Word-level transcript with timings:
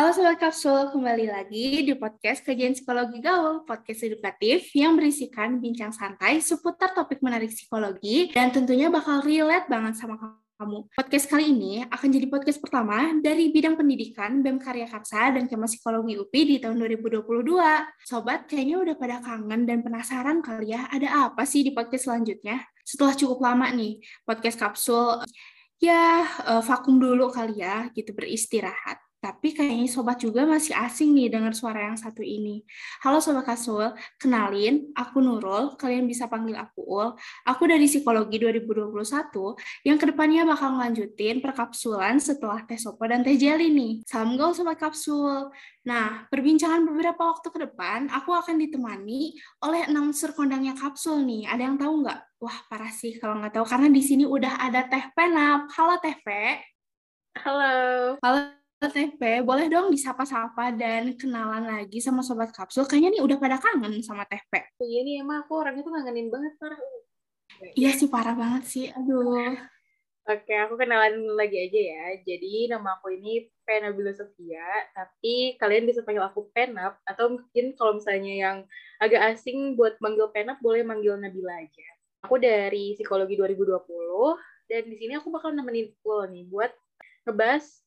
Halo 0.00 0.16
Sobat 0.16 0.40
Kapsul, 0.40 0.96
kembali 0.96 1.28
lagi 1.28 1.84
di 1.84 1.92
podcast 1.92 2.40
Kajian 2.40 2.72
Psikologi 2.72 3.20
Gaul, 3.20 3.68
podcast 3.68 4.00
edukatif 4.08 4.72
yang 4.72 4.96
berisikan 4.96 5.60
bincang 5.60 5.92
santai 5.92 6.40
seputar 6.40 6.96
topik 6.96 7.20
menarik 7.20 7.52
psikologi 7.52 8.32
dan 8.32 8.48
tentunya 8.48 8.88
bakal 8.88 9.20
relate 9.20 9.68
banget 9.68 10.00
sama 10.00 10.40
kamu. 10.56 10.88
Podcast 10.96 11.28
kali 11.28 11.52
ini 11.52 11.84
akan 11.84 12.08
jadi 12.16 12.32
podcast 12.32 12.64
pertama 12.64 13.12
dari 13.20 13.52
bidang 13.52 13.76
pendidikan 13.76 14.40
BEM 14.40 14.56
Karya 14.56 14.88
Karsa 14.88 15.36
dan 15.36 15.44
Kema 15.44 15.68
Psikologi 15.68 16.16
UPI 16.16 16.40
di 16.48 16.56
tahun 16.64 16.80
2022. 16.80 17.60
Sobat, 18.00 18.48
kayaknya 18.48 18.80
udah 18.80 18.96
pada 18.96 19.20
kangen 19.20 19.68
dan 19.68 19.84
penasaran 19.84 20.40
kali 20.40 20.80
ya, 20.80 20.88
ada 20.88 21.28
apa 21.28 21.44
sih 21.44 21.60
di 21.60 21.76
podcast 21.76 22.08
selanjutnya? 22.08 22.64
Setelah 22.88 23.12
cukup 23.20 23.44
lama 23.44 23.68
nih, 23.68 24.00
podcast 24.24 24.64
kapsul 24.64 25.20
ya 25.76 26.24
uh, 26.48 26.64
vakum 26.64 26.96
dulu 26.96 27.28
kali 27.28 27.60
ya, 27.60 27.92
gitu 27.92 28.16
beristirahat. 28.16 29.09
Tapi 29.20 29.52
kayaknya 29.52 29.84
sobat 29.84 30.16
juga 30.16 30.48
masih 30.48 30.72
asing 30.72 31.12
nih 31.12 31.28
dengar 31.28 31.52
suara 31.52 31.92
yang 31.92 31.96
satu 32.00 32.24
ini. 32.24 32.64
Halo 33.04 33.20
sobat 33.20 33.44
Kasul, 33.44 33.92
kenalin, 34.16 34.88
aku 34.96 35.20
Nurul, 35.20 35.76
kalian 35.76 36.08
bisa 36.08 36.24
panggil 36.24 36.56
aku 36.56 36.80
Ul. 36.80 37.12
Aku 37.44 37.68
dari 37.68 37.84
Psikologi 37.84 38.40
2021 38.40 38.96
yang 39.84 40.00
ke 40.00 40.08
depannya 40.08 40.48
bakal 40.48 40.72
ngelanjutin 40.72 41.44
perkapsulan 41.44 42.16
setelah 42.16 42.64
tes 42.64 42.80
sopo 42.80 43.04
dan 43.04 43.20
tes 43.20 43.36
jeli 43.36 43.68
nih. 43.68 43.92
Salam 44.08 44.40
gaul 44.40 44.56
sobat 44.56 44.80
kapsul. 44.80 45.52
Nah, 45.84 46.24
perbincangan 46.32 46.88
beberapa 46.88 47.20
waktu 47.20 47.52
ke 47.52 47.58
depan, 47.68 48.08
aku 48.08 48.32
akan 48.32 48.56
ditemani 48.56 49.36
oleh 49.68 49.84
announcer 49.84 50.32
kondangnya 50.32 50.72
kapsul 50.72 51.20
nih. 51.28 51.44
Ada 51.44 51.62
yang 51.68 51.76
tahu 51.76 52.08
nggak? 52.08 52.40
Wah, 52.40 52.58
parah 52.72 52.88
sih 52.88 53.20
kalau 53.20 53.36
nggak 53.36 53.52
tahu, 53.52 53.68
karena 53.68 53.92
di 53.92 54.00
sini 54.00 54.24
udah 54.24 54.64
ada 54.64 54.88
Teh 54.88 55.12
Penap. 55.12 55.68
Halo 55.76 56.00
Teh 56.00 56.16
Pe. 56.24 56.64
Halo. 57.36 58.16
Halo 58.24 58.59
TP, 58.88 59.44
boleh 59.44 59.68
dong 59.68 59.92
disapa-sapa 59.92 60.72
dan 60.72 61.12
kenalan 61.12 61.68
lagi 61.68 62.00
sama 62.00 62.24
Sobat 62.24 62.48
Kapsul. 62.48 62.88
Kayaknya 62.88 63.20
nih 63.20 63.22
udah 63.28 63.36
pada 63.36 63.60
kangen 63.60 64.00
sama 64.00 64.24
TP. 64.24 64.48
Iya 64.80 65.04
nih, 65.04 65.20
emang 65.20 65.44
aku 65.44 65.60
orangnya 65.60 65.84
tuh 65.84 65.92
ngangenin 65.92 66.32
banget, 66.32 66.56
parah. 66.56 66.80
Iya 67.76 67.90
sih, 67.92 68.08
parah 68.08 68.32
banget 68.32 68.64
sih. 68.64 68.88
Aduh. 68.88 69.52
Oke, 70.24 70.54
aku 70.56 70.80
kenalan 70.80 71.28
lagi 71.36 71.60
aja 71.60 71.80
ya. 71.92 72.04
Jadi 72.24 72.72
nama 72.72 72.96
aku 72.96 73.12
ini 73.12 73.52
Penabila 73.68 74.16
Sofia, 74.16 74.64
tapi 74.96 75.60
kalian 75.60 75.84
bisa 75.84 76.00
panggil 76.00 76.24
aku 76.24 76.48
Penap, 76.56 77.04
atau 77.04 77.36
mungkin 77.36 77.76
kalau 77.76 78.00
misalnya 78.00 78.32
yang 78.32 78.56
agak 78.96 79.36
asing 79.36 79.76
buat 79.76 80.00
manggil 80.00 80.32
Penap, 80.32 80.56
boleh 80.64 80.80
manggil 80.88 81.20
Nabila 81.20 81.52
aja. 81.52 81.88
Aku 82.24 82.40
dari 82.40 82.96
Psikologi 82.96 83.36
2020, 83.36 83.76
dan 84.72 84.82
di 84.88 84.96
sini 84.96 85.20
aku 85.20 85.28
bakal 85.28 85.52
nemenin 85.52 85.92
Ul 86.00 86.32
nih 86.32 86.48
buat 86.48 86.72
ngebahas 87.28 87.84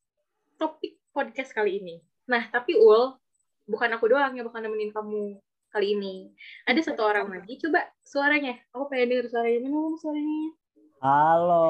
topik 0.57 0.97
podcast 1.13 1.53
kali 1.53 1.79
ini. 1.81 1.95
Nah, 2.29 2.47
tapi 2.49 2.77
Ul, 2.77 3.15
bukan 3.67 3.89
aku 3.95 4.11
doang 4.11 4.33
yang 4.35 4.47
bakal 4.47 4.63
nemenin 4.63 4.93
kamu 4.93 5.37
kali 5.73 5.97
ini. 5.97 6.31
Ada 6.69 6.93
satu 6.93 7.03
orang 7.03 7.29
lagi, 7.33 7.57
coba 7.59 7.89
suaranya. 8.05 8.55
Aku 8.71 8.87
pengen 8.87 9.17
denger 9.17 9.27
suaranya. 9.33 9.59
Mana 9.67 9.97
suaranya? 9.97 10.49
Halo, 11.03 11.67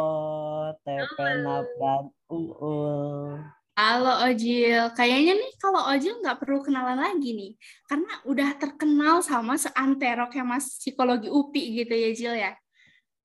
Tepenap 0.85 1.65
dan 1.81 2.03
Uul. 2.29 3.41
Halo 3.73 4.29
Ojil, 4.29 4.93
kayaknya 4.93 5.33
nih 5.33 5.51
kalau 5.57 5.81
Ojil 5.89 6.21
nggak 6.21 6.37
perlu 6.45 6.61
kenalan 6.61 6.93
lagi 6.93 7.33
nih, 7.33 7.57
karena 7.89 8.21
udah 8.29 8.53
terkenal 8.61 9.25
sama 9.25 9.57
seanteroknya 9.57 10.45
Mas 10.45 10.77
Psikologi 10.77 11.25
UPI 11.25 11.81
gitu 11.81 11.93
ya 11.97 12.09
Jil 12.13 12.35
ya. 12.37 12.53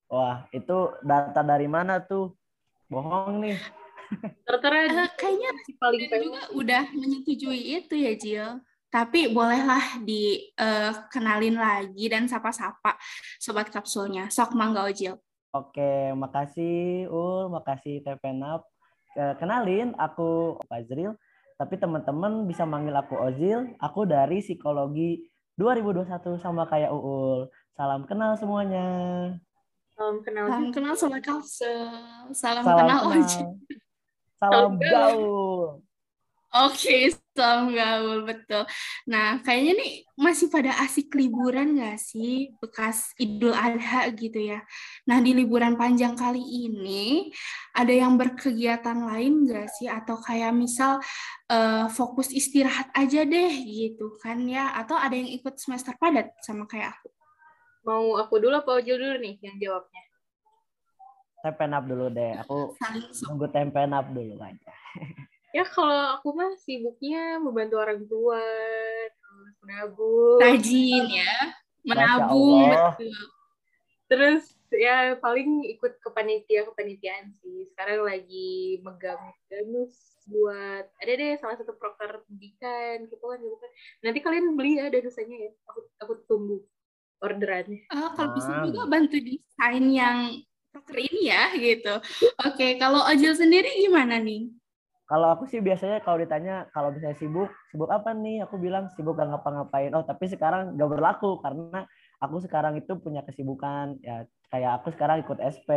Wah, 0.09 0.49
itu 0.49 0.89
data 1.05 1.45
dari 1.45 1.69
mana 1.69 2.01
tuh? 2.01 2.33
Bohong 2.89 3.45
nih. 3.45 3.61
Tertera 4.47 4.77
uh, 4.89 5.09
kayaknya 5.15 5.51
paling 5.77 6.09
juga 6.09 6.41
udah 6.55 6.83
menyetujui 6.93 7.61
itu 7.81 7.93
ya 7.95 8.13
Jill. 8.17 8.51
Tapi 8.89 9.29
bolehlah 9.29 10.01
dikenalin 10.01 11.57
uh, 11.57 11.61
lagi 11.61 12.05
dan 12.09 12.25
sapa-sapa 12.25 12.97
sobat 13.37 13.69
kapsulnya. 13.69 14.33
Sok 14.33 14.57
mangga 14.57 14.81
Ojil. 14.81 15.13
Oke, 15.53 16.13
makasih 16.17 17.05
Ul, 17.09 17.53
makasih 17.53 18.01
Tepenap. 18.01 18.65
Kenalin, 19.41 19.93
aku 19.97 20.57
Fazril. 20.69 21.17
Tapi 21.59 21.75
teman-teman 21.75 22.47
bisa 22.47 22.63
manggil 22.63 22.95
aku 22.95 23.19
Ojil. 23.19 23.75
Aku 23.77 24.07
dari 24.07 24.39
Psikologi 24.39 25.27
2021 25.59 26.39
sama 26.39 26.63
kayak 26.65 26.87
Uul. 26.89 27.51
Salam 27.75 28.07
kenal 28.07 28.39
semuanya. 28.39 28.87
Salam 29.91 30.23
kenal. 30.23 30.45
Salam 30.47 30.71
kenal 30.71 30.93
sobat 30.95 31.19
kapsul. 31.19 31.91
Salam, 32.31 32.63
Salam 32.63 32.87
kenal, 32.87 32.99
kenal. 33.03 33.19
Ojil. 33.19 33.47
Salam 34.39 34.79
gaul. 34.79 35.83
Oke, 36.49 37.13
salam 37.37 37.75
gaul 37.75 38.25
betul. 38.25 38.65
Nah, 39.05 39.37
kayaknya 39.43 39.83
nih 39.83 39.91
masih 40.17 40.47
pada 40.49 40.73
asik 40.81 41.13
liburan 41.13 41.77
nggak 41.77 41.99
sih 41.99 42.55
bekas 42.57 43.13
Idul 43.19 43.51
Adha 43.51 44.09
gitu 44.15 44.39
ya. 44.39 44.63
Nah, 45.05 45.19
di 45.19 45.35
liburan 45.35 45.75
panjang 45.75 46.15
kali 46.15 46.39
ini 46.41 47.29
ada 47.75 47.91
yang 47.91 48.15
berkegiatan 48.15 48.95
lain 48.95 49.45
nggak 49.45 49.67
sih? 49.75 49.91
Atau 49.91 50.17
kayak 50.23 50.55
misal 50.55 51.03
uh, 51.51 51.85
fokus 51.91 52.33
istirahat 52.33 52.89
aja 52.95 53.27
deh 53.27 53.53
gitu 53.67 54.17
kan 54.23 54.41
ya? 54.47 54.73
Atau 54.73 54.97
ada 54.97 55.13
yang 55.13 55.29
ikut 55.29 55.59
semester 55.59 55.93
padat 55.99 56.33
sama 56.41 56.63
kayak 56.65 56.97
aku? 56.97 57.11
Mau 57.85 58.17
aku 58.17 58.39
dulu 58.41 58.55
apa 58.57 58.79
Ojil 58.79 58.97
dulu 58.97 59.21
nih 59.21 59.35
yang 59.43 59.59
jawabnya? 59.61 60.08
Tempen 61.43 61.71
up 61.75 61.83
dulu 61.87 62.05
deh. 62.11 62.33
Aku 62.43 62.75
nunggu 63.27 63.47
tempen 63.51 63.91
up 63.95 64.07
dulu 64.11 64.35
aja. 64.39 64.73
ya 65.57 65.63
kalau 65.65 66.19
aku 66.19 66.35
mah 66.35 66.53
sibuknya 66.61 67.39
membantu 67.41 67.75
orang 67.79 68.01
tua, 68.05 68.43
terus 69.09 69.55
menabung. 69.63 70.39
Rajin 70.39 71.05
ya, 71.09 71.35
menabung. 71.87 72.69
Terus 74.09 74.43
ya 74.73 75.17
paling 75.17 75.65
ikut 75.77 75.97
kepanitia 76.01 76.65
kepanitiaan 76.69 77.33
sih. 77.41 77.69
Sekarang 77.73 78.05
lagi 78.05 78.81
megang 78.85 79.21
danus 79.49 79.93
buat 80.29 80.85
ada 81.01 81.11
deh 81.17 81.33
salah 81.41 81.57
satu 81.57 81.73
proker 81.73 82.21
pendidikan 82.29 83.09
gitu 83.09 83.17
kan 83.17 83.41
gitu 83.41 83.57
kan. 83.57 83.71
Nanti 84.05 84.19
kalian 84.21 84.53
beli 84.53 84.77
ya 84.77 84.89
danusanya 84.93 85.37
ya. 85.49 85.51
Aku 85.69 85.79
aku 86.01 86.13
tunggu 86.29 86.57
orderannya. 87.19 87.85
Oh, 87.91 88.09
kalau 88.15 88.31
bisa 88.37 88.51
juga 88.63 88.87
bantu 88.87 89.17
desain 89.19 89.85
yang 89.91 90.17
proker 90.79 90.95
ini 91.03 91.27
ya 91.27 91.51
gitu. 91.59 91.99
Oke, 92.47 92.79
kalau 92.79 93.03
Ojil 93.11 93.35
sendiri 93.35 93.67
gimana 93.83 94.15
nih? 94.23 94.47
Kalau 95.09 95.33
aku 95.33 95.49
sih 95.49 95.59
biasanya 95.59 96.05
kalau 96.05 96.21
ditanya 96.21 96.69
kalau 96.71 96.93
misalnya 96.93 97.17
sibuk, 97.17 97.49
sibuk 97.73 97.89
apa 97.91 98.15
nih? 98.15 98.45
Aku 98.45 98.61
bilang 98.61 98.87
sibuk 98.95 99.17
gak 99.17 99.27
ngapa-ngapain. 99.27 99.91
Oh, 99.97 100.05
tapi 100.05 100.31
sekarang 100.31 100.77
gak 100.77 100.89
berlaku 100.89 101.41
karena 101.41 101.83
aku 102.21 102.39
sekarang 102.45 102.77
itu 102.77 102.95
punya 103.01 103.25
kesibukan 103.25 103.97
ya 104.05 104.23
kayak 104.53 104.79
aku 104.79 104.93
sekarang 104.93 105.25
ikut 105.25 105.41
SP, 105.41 105.69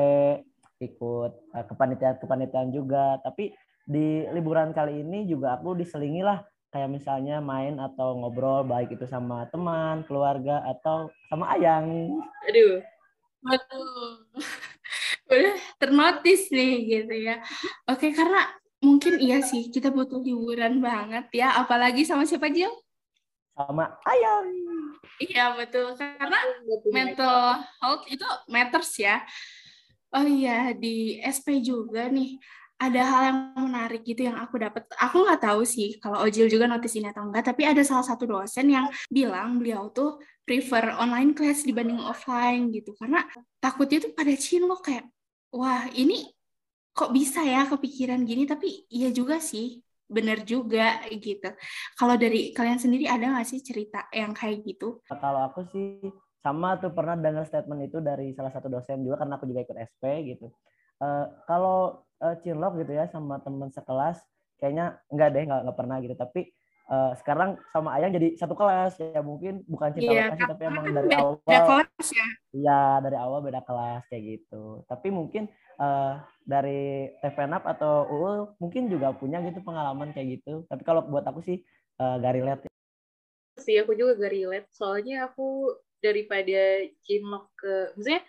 ikut 0.84 1.32
uh, 1.32 1.64
kepanitiaan-kepanitiaan 1.64 2.70
juga. 2.70 3.18
Tapi 3.24 3.50
di 3.88 4.28
liburan 4.30 4.70
kali 4.76 5.00
ini 5.02 5.24
juga 5.26 5.56
aku 5.56 5.74
diselingi 5.80 6.22
lah 6.22 6.44
kayak 6.72 6.92
misalnya 6.92 7.40
main 7.40 7.80
atau 7.80 8.16
ngobrol 8.16 8.68
baik 8.68 8.92
itu 8.92 9.08
sama 9.08 9.48
teman, 9.48 10.04
keluarga 10.04 10.60
atau 10.68 11.08
sama 11.32 11.56
ayang. 11.56 11.88
Aduh. 12.52 12.84
Aduh 13.42 14.22
udah 15.34 15.56
ternotis 15.80 16.48
nih 16.52 16.74
gitu 16.86 17.14
ya. 17.16 17.36
Oke, 17.88 18.12
karena 18.12 18.52
mungkin 18.82 19.18
iya 19.22 19.40
sih 19.40 19.70
kita 19.70 19.88
butuh 19.94 20.20
hiburan 20.20 20.82
banget 20.82 21.30
ya, 21.32 21.56
apalagi 21.58 22.02
sama 22.02 22.26
siapa 22.26 22.50
Jill? 22.50 22.72
Sama 23.52 23.96
Ayang. 24.08 24.48
Iya 25.20 25.54
betul, 25.54 25.94
karena 25.94 26.40
mental 26.88 27.62
health 27.78 28.04
itu 28.10 28.26
matters 28.48 28.92
ya. 28.98 29.22
Oh 30.12 30.26
iya 30.26 30.76
di 30.76 31.20
SP 31.24 31.64
juga 31.64 32.08
nih 32.08 32.36
ada 32.82 33.00
hal 33.06 33.22
yang 33.30 33.38
menarik 33.70 34.02
gitu 34.02 34.26
yang 34.26 34.36
aku 34.40 34.58
dapat. 34.58 34.82
Aku 34.98 35.22
nggak 35.22 35.46
tahu 35.46 35.62
sih 35.62 35.96
kalau 36.02 36.26
Ojil 36.26 36.50
juga 36.50 36.66
notice 36.66 36.98
ini 36.98 37.08
atau 37.08 37.22
enggak, 37.22 37.54
tapi 37.54 37.62
ada 37.62 37.80
salah 37.86 38.02
satu 38.02 38.26
dosen 38.26 38.66
yang 38.66 38.90
bilang 39.06 39.62
beliau 39.62 39.88
tuh 39.94 40.18
prefer 40.42 40.98
online 40.98 41.32
class 41.38 41.62
dibanding 41.62 42.02
offline 42.02 42.74
gitu 42.74 42.98
karena 42.98 43.22
takutnya 43.62 44.02
tuh 44.02 44.12
pada 44.12 44.34
cinlok 44.34 44.82
kayak 44.82 45.06
wah 45.52 45.86
ini 45.92 46.32
kok 46.92 47.12
bisa 47.12 47.44
ya 47.44 47.68
kepikiran 47.68 48.24
gini? 48.24 48.48
Tapi 48.48 48.88
iya 48.88 49.12
juga 49.12 49.38
sih 49.38 49.80
bener 50.12 50.44
juga 50.44 51.00
gitu. 51.08 51.48
Kalau 51.96 52.14
dari 52.20 52.52
kalian 52.52 52.80
sendiri 52.80 53.08
ada 53.08 53.32
nggak 53.32 53.48
sih 53.48 53.60
cerita 53.64 54.08
yang 54.12 54.36
kayak 54.36 54.64
gitu? 54.64 55.00
Kalau 55.08 55.48
aku 55.48 55.64
sih 55.72 56.04
sama 56.42 56.76
tuh 56.76 56.90
pernah 56.92 57.14
dengar 57.16 57.46
statement 57.46 57.86
itu 57.88 58.02
dari 58.02 58.34
salah 58.36 58.50
satu 58.50 58.68
dosen 58.68 59.06
juga 59.06 59.24
karena 59.24 59.38
aku 59.40 59.48
juga 59.48 59.64
ikut 59.64 59.78
SP 59.78 60.34
gitu. 60.36 60.52
Uh, 61.00 61.26
kalau 61.48 62.04
uh, 62.20 62.36
cinlok 62.44 62.82
gitu 62.82 62.92
ya 62.94 63.08
sama 63.10 63.40
teman 63.42 63.72
sekelas 63.72 64.20
kayaknya 64.60 65.00
enggak 65.10 65.28
deh 65.34 65.42
nggak 65.48 65.60
nggak 65.64 65.78
pernah 65.78 65.96
gitu. 66.02 66.14
Tapi 66.18 66.40
uh, 66.88 67.12
sekarang 67.20 67.60
sama 67.70 67.94
Ayang 67.98 68.16
jadi 68.16 68.34
satu 68.34 68.56
kelas 68.56 68.98
ya 68.98 69.20
mungkin 69.20 69.62
bukan 69.68 69.92
cinta 69.94 70.10
yeah, 70.10 70.26
lokasi 70.32 70.42
tapi 70.48 70.62
emang 70.66 70.84
dari 70.90 71.08
awal 71.14 71.34
kelas 71.44 72.08
ya 72.10 72.26
iya 72.56 72.82
dari 73.04 73.16
awal 73.20 73.38
beda 73.44 73.60
kelas 73.62 74.02
kayak 74.08 74.22
gitu 74.40 74.82
tapi 74.88 75.12
mungkin 75.12 75.46
uh, 75.82 76.20
dari 76.42 77.10
TVNAP 77.22 77.62
atau 77.78 78.06
UU 78.10 78.58
mungkin 78.58 78.90
juga 78.90 79.14
punya 79.14 79.38
gitu 79.46 79.62
pengalaman 79.62 80.10
kayak 80.10 80.40
gitu. 80.40 80.66
Tapi 80.66 80.82
kalau 80.82 81.06
buat 81.06 81.26
aku 81.26 81.40
sih 81.42 81.62
uh, 82.02 82.18
gak 82.18 82.34
relate. 82.34 82.66
Sih 83.58 83.78
aku 83.78 83.94
juga 83.94 84.18
gak 84.18 84.32
relate. 84.34 84.68
Soalnya 84.74 85.30
aku 85.30 85.78
daripada 86.02 86.82
cinlok 87.06 87.46
ke 87.54 87.94
maksudnya 87.94 88.22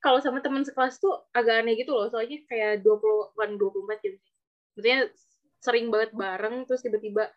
kalau 0.00 0.18
sama 0.18 0.42
teman 0.42 0.66
sekelas 0.66 0.98
tuh 0.98 1.14
agak 1.30 1.62
aneh 1.62 1.78
gitu 1.78 1.94
loh. 1.94 2.10
Soalnya 2.10 2.42
kayak 2.50 2.82
20 2.82 3.38
kan 3.38 3.50
24 3.54 4.02
jam. 4.02 4.14
Maksudnya 4.74 4.98
sering 5.60 5.92
banget 5.92 6.10
bareng 6.16 6.64
terus 6.64 6.80
tiba-tiba 6.80 7.28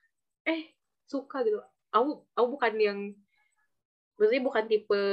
eh 0.47 0.71
suka 1.07 1.43
gitu. 1.43 1.59
Aku 1.93 2.25
aku 2.33 2.47
bukan 2.57 2.73
yang 2.79 2.99
maksudnya 4.17 4.43
bukan 4.43 4.63
tipe 4.65 5.03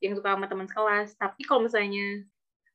yang 0.00 0.16
suka 0.16 0.32
sama 0.32 0.48
teman 0.48 0.68
sekelas, 0.68 1.16
tapi 1.20 1.44
kalau 1.44 1.64
misalnya 1.64 2.24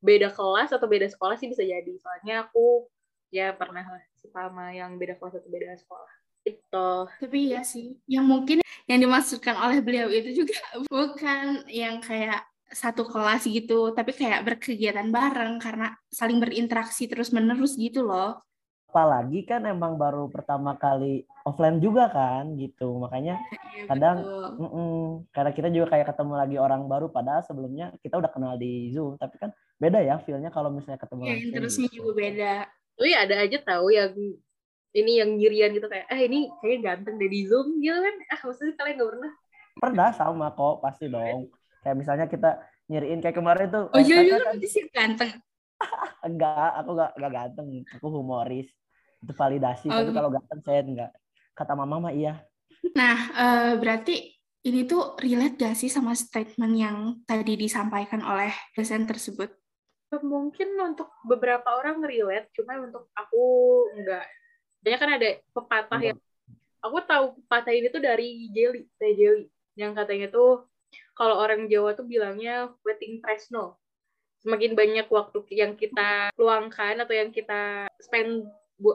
beda 0.03 0.29
kelas 0.29 0.69
atau 0.69 0.85
beda 0.85 1.09
sekolah 1.09 1.35
sih 1.39 1.50
bisa 1.50 1.65
jadi. 1.65 1.94
Soalnya 1.97 2.45
aku 2.45 2.85
ya 3.33 3.51
pernah 3.57 3.81
suka 4.21 4.50
sama 4.50 4.71
yang 4.71 5.01
beda 5.01 5.17
kelas 5.17 5.41
atau 5.41 5.50
beda 5.50 5.73
sekolah. 5.81 6.12
Itu 6.45 6.89
tapi 7.09 7.57
ya 7.57 7.65
sih. 7.65 7.97
Yang 8.06 8.25
mungkin 8.25 8.57
yang 8.85 9.00
dimaksudkan 9.01 9.57
oleh 9.57 9.81
beliau 9.81 10.07
itu 10.13 10.45
juga 10.45 10.61
bukan 10.94 11.65
yang 11.69 11.97
kayak 12.06 12.45
satu 12.69 13.09
kelas 13.09 13.50
gitu. 13.50 13.97
Tapi 13.97 14.13
kayak 14.13 14.45
berkegiatan 14.45 15.09
bareng 15.09 15.57
karena 15.57 15.97
saling 16.13 16.38
berinteraksi 16.38 17.09
terus 17.09 17.33
menerus 17.33 17.73
gitu 17.73 18.06
loh 18.06 18.45
apalagi 18.95 19.44
kan 19.44 19.59
emang 19.68 20.00
baru 20.00 20.31
pertama 20.31 20.80
kali 20.80 21.27
offline 21.44 21.83
juga 21.83 22.07
kan 22.07 22.56
gitu. 22.56 22.95
Makanya 23.03 23.36
ya, 23.75 23.92
kadang 23.92 24.24
mm 24.56 24.69
-mm, 24.71 25.00
karena 25.36 25.51
kita 25.51 25.68
juga 25.68 25.92
kayak 25.92 26.15
ketemu 26.15 26.33
lagi 26.39 26.56
orang 26.56 26.88
baru 26.88 27.12
padahal 27.12 27.44
sebelumnya 27.44 27.92
kita 28.00 28.15
udah 28.15 28.31
kenal 28.31 28.56
di 28.56 28.95
zoom. 28.95 29.19
Tapi 29.19 29.36
kan 29.36 29.51
beda 29.75 30.00
ya 30.00 30.15
feelnya 30.24 30.47
kalau 30.47 30.71
misalnya 30.71 30.95
ketemu 31.03 31.27
ya, 31.27 31.36
terusnya 31.59 31.92
gitu. 31.92 32.07
juga 32.07 32.12
beda. 32.24 32.53
Iya 32.95 33.18
ada 33.27 33.36
aja 33.44 33.57
tahu 33.68 33.92
yang 33.92 34.15
ini 34.95 35.12
yang 35.19 35.30
nyirian 35.36 35.75
gitu 35.75 35.92
kayak 35.92 36.07
eh 36.07 36.31
ini 36.31 36.47
kayak 36.63 36.80
ganteng 36.80 37.19
deh 37.19 37.27
di 37.27 37.42
zoom 37.51 37.83
gitu 37.83 38.00
kan. 38.00 38.15
Ah 38.31 38.39
maksudnya 38.47 38.80
kalian 38.80 38.95
gak 38.95 39.09
pernah? 39.12 39.31
Pernah 39.75 40.09
sama 40.15 40.47
kok 40.56 40.80
pasti 40.80 41.12
dong. 41.12 41.51
Kayak 41.83 41.95
misalnya 42.00 42.25
kita 42.31 42.63
nyiriin 42.88 43.19
kayak 43.19 43.36
kemarin 43.36 43.68
tuh 43.68 43.92
oh 43.92 44.00
iya 44.00 44.24
iya 44.24 44.39
kan, 44.39 44.56
sih 44.63 44.88
ganteng. 44.88 45.36
Enggak 46.31 46.80
aku 46.80 46.95
enggak, 46.95 47.12
enggak 47.19 47.33
ganteng. 47.36 47.68
Aku 48.00 48.07
humoris 48.07 48.71
itu 49.25 49.33
validasi 49.33 49.89
oh. 49.89 49.98
tapi 49.98 50.12
kalau 50.13 50.30
ganteng 50.30 50.62
saya 50.62 50.81
enggak 50.86 51.12
kata 51.57 51.74
mama 51.74 51.98
mah 51.98 52.13
iya 52.13 52.45
nah 52.94 53.18
uh, 53.33 53.74
berarti 53.81 54.36
ini 54.66 54.89
tuh 54.89 55.13
relate 55.22 55.62
gak 55.62 55.77
sih 55.77 55.94
sama 55.94 56.18
statement 56.18 56.74
yang 56.74 56.98
tadi 57.30 57.54
disampaikan 57.54 58.25
oleh 58.25 58.50
dosen 58.74 59.06
tersebut? 59.06 59.54
Mungkin 60.10 60.74
untuk 60.81 61.13
beberapa 61.22 61.77
orang 61.77 62.01
relate, 62.01 62.50
cuma 62.57 62.81
untuk 62.81 63.06
aku 63.13 63.44
enggak. 63.94 64.25
Banyak 64.81 65.00
kan 65.00 65.12
ada 65.22 65.30
pepatah 65.54 66.01
yang 66.01 66.18
aku 66.81 66.98
tahu 67.06 67.25
pepatah 67.45 67.74
ini 67.78 67.94
tuh 67.94 68.01
dari 68.01 68.50
Jelly, 68.50 68.89
teh 68.98 69.13
Jelly, 69.13 69.45
yang 69.78 69.94
katanya 69.94 70.33
tuh 70.33 70.66
kalau 71.13 71.38
orang 71.38 71.69
Jawa 71.69 71.94
tuh 71.94 72.10
bilangnya 72.10 72.74
wedding 72.81 73.21
tresno. 73.21 73.78
Semakin 74.42 74.74
banyak 74.74 75.07
waktu 75.10 75.45
yang 75.54 75.78
kita 75.78 76.33
luangkan 76.42 77.01
atau 77.06 77.13
yang 77.13 77.30
kita 77.30 77.89
spend 78.01 78.50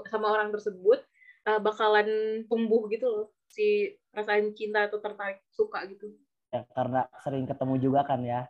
sama 0.08 0.26
orang 0.32 0.52
tersebut 0.52 1.00
uh, 1.48 1.60
bakalan 1.60 2.08
tumbuh 2.46 2.84
gitu 2.92 3.06
loh 3.08 3.26
si 3.50 3.98
perasaan 4.14 4.54
cinta 4.54 4.86
atau 4.86 5.02
tertarik 5.02 5.42
suka 5.50 5.82
gitu. 5.90 6.14
Ya 6.50 6.66
karena 6.74 7.06
sering 7.22 7.46
ketemu 7.46 7.74
juga 7.78 8.00
kan 8.06 8.22
ya. 8.22 8.46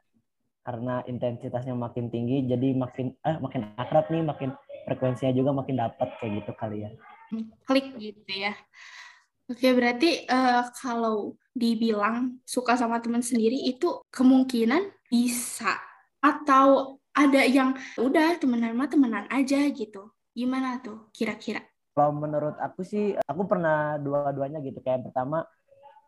Karena 0.60 1.00
intensitasnya 1.08 1.72
makin 1.72 2.12
tinggi 2.12 2.44
jadi 2.44 2.76
makin 2.76 3.16
eh 3.24 3.36
makin 3.40 3.72
akrab 3.80 4.12
nih 4.12 4.20
makin 4.20 4.52
frekuensinya 4.84 5.32
juga 5.32 5.56
makin 5.56 5.80
dapat 5.80 6.08
kayak 6.20 6.44
gitu 6.44 6.52
kali 6.56 6.84
ya. 6.84 6.90
Klik 7.64 7.96
gitu 7.96 8.32
ya. 8.32 8.52
Oke 9.50 9.74
berarti 9.74 10.30
uh, 10.30 10.62
kalau 10.78 11.34
dibilang 11.50 12.38
suka 12.46 12.78
sama 12.78 13.02
teman 13.02 13.24
sendiri 13.24 13.58
itu 13.66 13.98
kemungkinan 14.14 14.94
bisa 15.10 15.74
atau 16.22 17.00
ada 17.10 17.42
yang 17.42 17.74
udah 17.98 18.38
temenan 18.38 18.78
mah 18.78 18.86
temenan 18.86 19.26
aja 19.26 19.58
gitu 19.74 20.12
gimana 20.40 20.80
tuh 20.80 21.12
kira-kira 21.12 21.60
kalau 22.00 22.14
menurut 22.14 22.56
aku 22.62 22.86
sih, 22.86 23.18
aku 23.26 23.44
pernah 23.50 23.98
dua-duanya 23.98 24.62
gitu. 24.62 24.78
Kayak 24.80 25.10
pertama, 25.10 25.42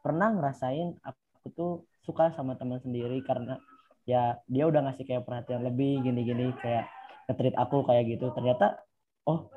pernah 0.00 0.30
ngerasain 0.30 0.94
aku 1.02 1.46
tuh 1.52 1.72
suka 2.06 2.30
sama 2.32 2.54
teman 2.54 2.78
sendiri 2.82 3.22
karena 3.26 3.58
ya 4.06 4.38
dia 4.48 4.64
udah 4.66 4.88
ngasih 4.88 5.04
kayak 5.06 5.26
perhatian 5.26 5.62
lebih 5.62 6.02
gini-gini 6.02 6.54
kayak 6.62 6.86
ngetrit 7.26 7.54
aku 7.58 7.82
kayak 7.84 8.14
gitu. 8.14 8.30
Ternyata, 8.32 8.78
oh, 9.26 9.50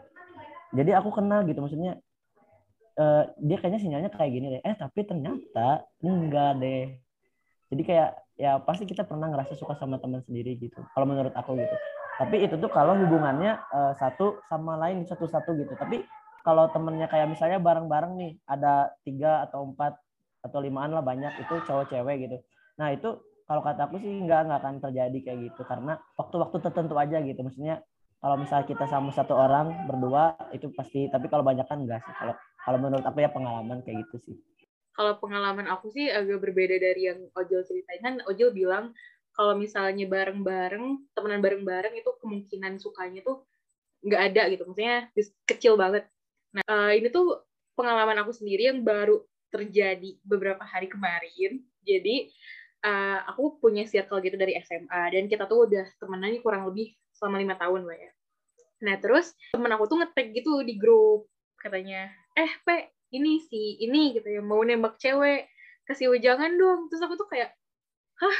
jadi 0.74 0.98
aku 0.98 1.13
kenal 1.13 1.45
gitu. 1.45 1.62
Maksudnya, 1.62 2.01
uh, 2.98 3.30
dia 3.38 3.57
kayaknya 3.62 3.81
sinyalnya 3.81 4.12
kayak 4.12 4.31
gini 4.33 4.60
deh. 4.60 4.62
Eh, 4.66 4.75
tapi 4.75 5.06
ternyata 5.06 5.86
enggak 6.01 6.51
deh. 6.57 7.00
Jadi 7.69 7.81
kayak 7.86 8.10
ya 8.36 8.60
pasti 8.60 8.83
kita 8.83 9.07
pernah 9.07 9.31
ngerasa 9.31 9.56
suka 9.56 9.77
sama 9.77 10.01
teman 10.01 10.19
sendiri 10.25 10.57
gitu. 10.57 10.81
Kalau 10.92 11.06
menurut 11.06 11.31
aku 11.31 11.54
gitu 11.56 11.77
tapi 12.16 12.48
itu 12.48 12.56
tuh 12.56 12.72
kalau 12.72 12.96
hubungannya 12.96 13.60
uh, 13.76 13.94
satu 14.00 14.40
sama 14.48 14.80
lain 14.80 15.04
satu-satu 15.04 15.52
gitu. 15.60 15.76
Tapi 15.76 16.08
kalau 16.48 16.72
temennya 16.72 17.12
kayak 17.12 17.28
misalnya 17.28 17.60
bareng-bareng 17.60 18.14
nih 18.16 18.32
ada 18.48 18.94
tiga 19.04 19.44
atau 19.44 19.68
empat 19.68 20.00
atau 20.46 20.60
limaan 20.62 20.94
lah 20.94 21.04
banyak 21.04 21.34
itu 21.42 21.54
cowok 21.68 21.92
cewek 21.92 22.30
gitu. 22.30 22.38
Nah 22.80 22.96
itu 22.96 23.20
kalau 23.46 23.62
kata 23.62 23.92
aku 23.92 24.00
sih 24.00 24.10
nggak 24.10 24.48
nggak 24.48 24.60
akan 24.64 24.76
terjadi 24.80 25.18
kayak 25.28 25.40
gitu. 25.52 25.62
Karena 25.68 26.00
waktu-waktu 26.16 26.58
tertentu 26.64 26.96
aja 26.96 27.20
gitu. 27.20 27.40
Maksudnya 27.44 27.84
kalau 28.24 28.40
misalnya 28.40 28.66
kita 28.72 28.86
sama 28.88 29.12
satu 29.12 29.36
orang 29.36 29.90
berdua 29.92 30.40
itu 30.56 30.72
pasti 30.72 31.12
tapi 31.12 31.28
kalau 31.28 31.44
banyak 31.44 31.68
kan 31.68 31.84
enggak 31.84 32.00
sih. 32.08 32.14
Kalau 32.16 32.34
kalau 32.64 32.78
menurut 32.80 33.04
aku 33.04 33.20
ya 33.20 33.30
pengalaman 33.30 33.84
kayak 33.84 34.08
gitu 34.08 34.18
sih. 34.32 34.36
Kalau 34.96 35.20
pengalaman 35.20 35.68
aku 35.68 35.92
sih 35.92 36.08
agak 36.08 36.40
berbeda 36.40 36.80
dari 36.80 37.12
yang 37.12 37.20
Ojol 37.36 37.68
ceritain. 37.68 38.00
Kan 38.00 38.16
Ojol 38.32 38.56
bilang 38.56 38.96
kalau 39.36 39.54
misalnya 39.60 40.08
bareng-bareng 40.08 41.12
temenan 41.12 41.44
bareng-bareng 41.44 41.94
itu 42.00 42.08
kemungkinan 42.24 42.80
sukanya 42.80 43.20
tuh 43.22 43.44
nggak 44.02 44.22
ada 44.32 44.42
gitu. 44.48 44.64
Maksudnya 44.64 45.12
kecil 45.44 45.76
banget. 45.76 46.08
Nah 46.56 46.64
uh, 46.66 46.92
ini 46.96 47.12
tuh 47.12 47.44
pengalaman 47.76 48.16
aku 48.24 48.32
sendiri 48.32 48.72
yang 48.72 48.82
baru 48.82 49.20
terjadi 49.52 50.16
beberapa 50.24 50.64
hari 50.64 50.88
kemarin. 50.88 51.60
Jadi 51.84 52.32
uh, 52.88 53.28
aku 53.28 53.60
punya 53.60 53.84
circle 53.84 54.24
gitu 54.24 54.40
dari 54.40 54.56
SMA 54.64 55.02
dan 55.12 55.28
kita 55.28 55.46
tuh 55.52 55.68
udah 55.68 55.86
temenan 56.00 56.40
kurang 56.40 56.72
lebih 56.72 56.96
selama 57.12 57.44
lima 57.44 57.56
tahun 57.60 57.84
lah 57.84 57.98
ya. 58.00 58.12
Nah 58.88 58.96
terus 59.04 59.36
temen 59.52 59.72
aku 59.76 59.92
tuh 59.92 60.00
ngetek 60.00 60.32
gitu 60.32 60.64
di 60.64 60.80
grup 60.80 61.28
katanya 61.60 62.08
eh 62.38 62.52
pe 62.64 62.94
ini 63.16 63.42
si 63.42 63.80
ini 63.82 64.14
gitu 64.16 64.28
ya 64.28 64.44
mau 64.44 64.60
nembak 64.64 64.96
cewek 64.96 65.52
kasih 65.92 66.08
wejangan 66.15 66.56
dong. 66.56 66.88
Terus 66.88 67.04
aku 67.04 67.20
tuh 67.20 67.27
kayak 67.27 67.51
hah 68.15 68.38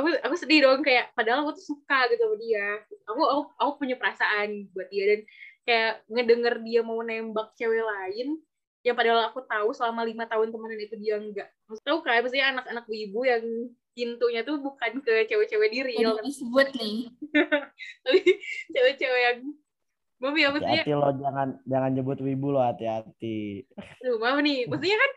aku 0.00 0.08
aku 0.24 0.34
sedih 0.36 0.64
dong 0.64 0.80
kayak 0.80 1.12
padahal 1.12 1.44
aku 1.44 1.60
tuh 1.60 1.76
suka 1.76 2.08
gitu 2.10 2.22
sama 2.24 2.36
dia 2.40 2.68
aku 3.04 3.22
aku 3.22 3.42
aku 3.60 3.70
punya 3.84 3.96
perasaan 4.00 4.66
buat 4.72 4.88
dia 4.88 5.04
dan 5.14 5.20
kayak 5.68 5.92
ngedenger 6.08 6.54
dia 6.64 6.80
mau 6.80 7.00
nembak 7.04 7.52
cewek 7.54 7.84
lain 7.84 8.40
yang 8.80 8.96
padahal 8.96 9.28
aku 9.28 9.44
tahu 9.44 9.76
selama 9.76 10.08
lima 10.08 10.24
tahun 10.24 10.48
temenan 10.48 10.80
itu 10.80 10.96
dia 10.96 11.20
enggak 11.20 11.48
maksud 11.68 11.84
tahu 11.84 12.00
kayak 12.00 12.24
pasti 12.24 12.40
anak-anak 12.40 12.88
ibu 12.88 13.20
yang 13.28 13.44
pintunya 13.92 14.40
tuh 14.40 14.56
bukan 14.62 15.04
ke 15.04 15.28
cewek-cewek 15.28 15.68
diri 15.68 16.00
yang 16.00 16.16
disebut 16.24 16.72
nih 16.72 17.12
tapi 18.04 18.20
cewek-cewek 18.72 19.20
yang 19.20 19.38
Mami 20.20 20.44
ya 20.44 20.52
maksudnya 20.52 20.84
hati 20.84 20.92
lo 20.92 21.08
jangan 21.16 21.48
jangan 21.64 21.90
nyebut 21.96 22.20
wibu 22.20 22.52
lo 22.52 22.60
hati-hati. 22.60 23.64
Tuh, 24.04 24.20
mau 24.20 24.36
nih. 24.36 24.64
Maksudnya 24.68 24.98
kan 25.00 25.12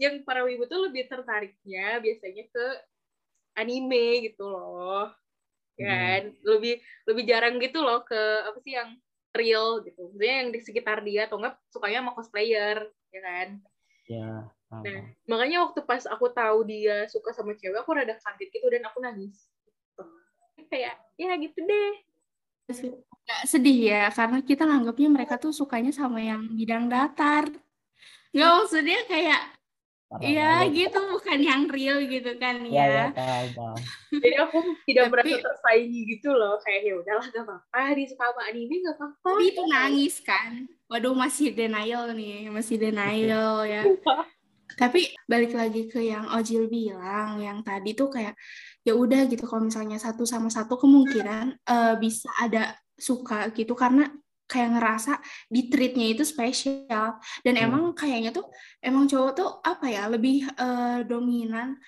yang 0.00 0.24
para 0.24 0.40
wibu 0.48 0.64
tuh 0.64 0.88
lebih 0.88 1.04
tertariknya 1.04 2.00
biasanya 2.00 2.48
ke 2.48 2.66
anime 3.56 4.32
gitu 4.32 4.48
loh 4.48 5.12
hmm. 5.76 5.84
kan 5.84 6.22
hmm. 6.30 6.42
lebih 6.44 6.74
lebih 7.08 7.24
jarang 7.28 7.56
gitu 7.60 7.80
loh 7.80 8.04
ke 8.04 8.20
apa 8.48 8.58
sih 8.62 8.74
yang 8.76 8.96
real 9.32 9.80
gitu 9.84 10.12
maksudnya 10.12 10.34
yang 10.44 10.50
di 10.52 10.60
sekitar 10.60 10.98
dia 11.00 11.24
atau 11.26 11.40
enggak 11.40 11.56
sukanya 11.72 12.04
sama 12.04 12.12
cosplayer 12.12 12.78
ya 13.12 13.20
kan 13.20 13.48
ya 14.08 14.32
nah 14.72 15.00
makanya 15.28 15.68
waktu 15.68 15.80
pas 15.84 16.04
aku 16.08 16.32
tahu 16.32 16.64
dia 16.64 17.04
suka 17.12 17.36
sama 17.36 17.52
cewek 17.56 17.76
aku 17.76 17.92
rada 17.92 18.16
kaget 18.16 18.48
gitu 18.48 18.66
dan 18.72 18.88
aku 18.88 19.04
nangis 19.04 19.44
gitu. 19.68 20.04
kayak 20.72 20.96
ya 21.20 21.32
gitu 21.36 21.60
deh 21.60 21.92
Gak 23.22 23.44
sedih 23.44 23.92
ya 23.92 24.08
karena 24.08 24.40
kita 24.40 24.64
anggapnya 24.64 25.12
mereka 25.12 25.36
tuh 25.36 25.52
sukanya 25.52 25.92
sama 25.92 26.24
yang 26.24 26.40
bidang 26.56 26.88
datar 26.88 27.52
nggak 28.32 28.50
maksudnya 28.64 29.00
kayak 29.12 29.40
Iya 30.20 30.68
gitu 30.68 30.98
bukan 31.14 31.38
yang 31.40 31.62
real 31.70 32.02
gitu 32.04 32.36
kan 32.36 32.60
ya. 32.66 32.68
Iya 32.68 32.84
ya, 32.84 33.06
paham, 33.16 33.76
Jadi 34.12 34.36
aku 34.36 34.58
tidak 34.84 35.04
Tapi, 35.08 35.12
merasa 35.14 35.36
tersaingi 35.48 36.00
gitu 36.04 36.28
loh 36.34 36.60
kayak 36.60 36.80
ya 36.84 36.94
udahlah 37.00 37.26
gak 37.32 37.44
apa-apa 37.48 37.82
di 37.96 38.04
suka 38.04 38.24
sama 38.28 38.42
anime 38.50 38.74
gak 38.84 38.96
apa-apa. 39.00 39.28
Tapi 39.32 39.44
itu 39.48 39.62
nangis 39.64 40.14
kan. 40.20 40.50
Waduh 40.92 41.14
masih 41.16 41.56
denial 41.56 42.12
nih 42.12 42.52
masih 42.52 42.76
denial 42.76 43.64
ya. 43.64 43.82
Tapi 44.72 45.12
balik 45.28 45.52
lagi 45.52 45.88
ke 45.88 46.00
yang 46.00 46.28
Ojil 46.32 46.68
bilang 46.68 47.40
yang 47.40 47.60
tadi 47.64 47.92
tuh 47.92 48.08
kayak 48.08 48.36
ya 48.82 48.92
udah 48.96 49.28
gitu 49.28 49.44
kalau 49.44 49.68
misalnya 49.68 50.00
satu 50.00 50.24
sama 50.24 50.48
satu 50.48 50.80
kemungkinan 50.80 51.60
uh, 51.68 51.94
bisa 52.00 52.28
ada 52.40 52.76
suka 52.96 53.52
gitu 53.52 53.76
karena 53.76 54.08
kayak 54.46 54.78
ngerasa 54.78 55.12
di 55.48 55.68
treatnya 55.72 56.06
itu 56.12 56.22
spesial. 56.26 57.18
Dan 57.42 57.54
hmm. 57.58 57.64
emang 57.64 57.82
kayaknya 57.96 58.30
tuh 58.30 58.46
emang 58.82 59.08
cowok 59.08 59.32
tuh 59.36 59.50
apa 59.64 59.86
ya 59.88 60.08
lebih 60.08 60.46
uh, 60.58 61.00
dominan 61.06 61.78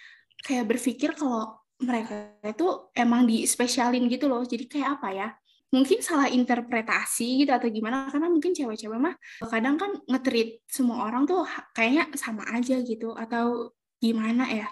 kayak 0.44 0.68
berpikir 0.68 1.16
kalau 1.16 1.56
mereka 1.80 2.36
itu 2.44 2.92
emang 2.94 3.26
di 3.26 3.44
spesialin 3.44 4.06
gitu 4.08 4.26
loh. 4.30 4.42
Jadi 4.44 4.64
kayak 4.70 5.00
apa 5.00 5.08
ya 5.12 5.28
mungkin 5.74 5.98
salah 5.98 6.30
interpretasi 6.30 7.42
gitu 7.42 7.50
atau 7.50 7.66
gimana 7.66 8.06
karena 8.06 8.30
mungkin 8.30 8.54
cewek-cewek 8.54 8.94
mah 8.94 9.18
kadang 9.50 9.74
kan 9.74 9.90
ngetrit 10.06 10.62
semua 10.70 11.10
orang 11.10 11.26
tuh 11.26 11.42
kayaknya 11.74 12.14
sama 12.14 12.46
aja 12.54 12.78
gitu. 12.80 13.12
Atau 13.14 13.74
gimana 13.98 14.46
ya 14.50 14.68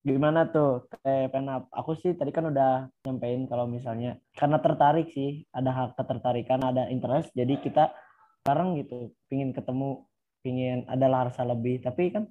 gimana 0.00 0.48
tuh 0.48 0.88
teh 1.04 1.28
penap 1.28 1.68
aku 1.68 1.92
sih 1.92 2.16
tadi 2.16 2.32
kan 2.32 2.48
udah 2.48 2.88
nyampein 3.04 3.44
kalau 3.44 3.68
misalnya 3.68 4.16
karena 4.32 4.56
tertarik 4.56 5.12
sih 5.12 5.44
ada 5.52 5.70
hak 5.76 6.00
ketertarikan 6.00 6.64
ada 6.64 6.88
interest 6.88 7.28
jadi 7.36 7.60
kita 7.60 7.92
sekarang 8.40 8.80
gitu 8.80 9.12
pingin 9.28 9.52
ketemu 9.52 10.08
pingin 10.40 10.88
ada 10.88 11.04
rasa 11.28 11.44
lebih 11.44 11.84
tapi 11.84 12.08
kan 12.16 12.24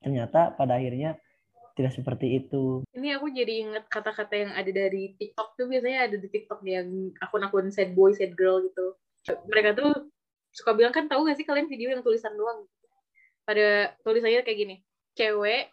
ternyata 0.00 0.56
pada 0.56 0.80
akhirnya 0.80 1.20
tidak 1.78 1.94
seperti 1.94 2.42
itu. 2.42 2.82
Ini 2.90 3.22
aku 3.22 3.30
jadi 3.30 3.62
inget 3.62 3.86
kata-kata 3.86 4.34
yang 4.34 4.50
ada 4.50 4.66
dari 4.66 5.14
TikTok 5.14 5.54
tuh 5.54 5.70
biasanya 5.70 6.10
ada 6.10 6.18
di 6.18 6.26
TikTok 6.26 6.58
yang 6.66 7.14
akun-akun 7.22 7.70
sad 7.70 7.94
boy, 7.94 8.10
sad 8.10 8.34
girl 8.34 8.58
gitu. 8.66 8.98
Mereka 9.46 9.78
tuh 9.78 10.10
suka 10.50 10.74
bilang 10.74 10.90
kan 10.90 11.06
tahu 11.06 11.30
gak 11.30 11.38
sih 11.38 11.46
kalian 11.46 11.70
video 11.70 11.94
yang 11.94 12.02
tulisan 12.02 12.34
doang? 12.34 12.66
Pada 13.46 13.94
tulisannya 14.02 14.42
kayak 14.42 14.58
gini, 14.58 14.76
cewek 15.14 15.70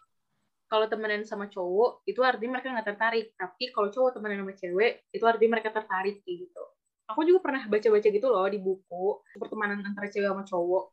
kalau 0.66 0.86
temenan 0.90 1.22
sama 1.22 1.46
cowok 1.46 2.02
itu 2.10 2.20
artinya 2.26 2.58
mereka 2.58 2.74
nggak 2.74 2.88
tertarik, 2.94 3.26
tapi 3.38 3.70
kalau 3.70 3.88
cowok 3.90 4.18
temenan 4.18 4.42
sama 4.42 4.54
cewek 4.58 4.92
itu 5.14 5.24
artinya 5.24 5.50
mereka 5.58 5.70
tertarik 5.70 6.22
gitu. 6.26 6.62
Aku 7.06 7.22
juga 7.22 7.38
pernah 7.38 7.62
baca-baca 7.70 8.08
gitu 8.10 8.26
loh 8.26 8.46
di 8.50 8.58
buku 8.58 9.22
pertemanan 9.38 9.78
antara 9.86 10.10
cewek 10.10 10.26
sama 10.26 10.42
cowok. 10.42 10.84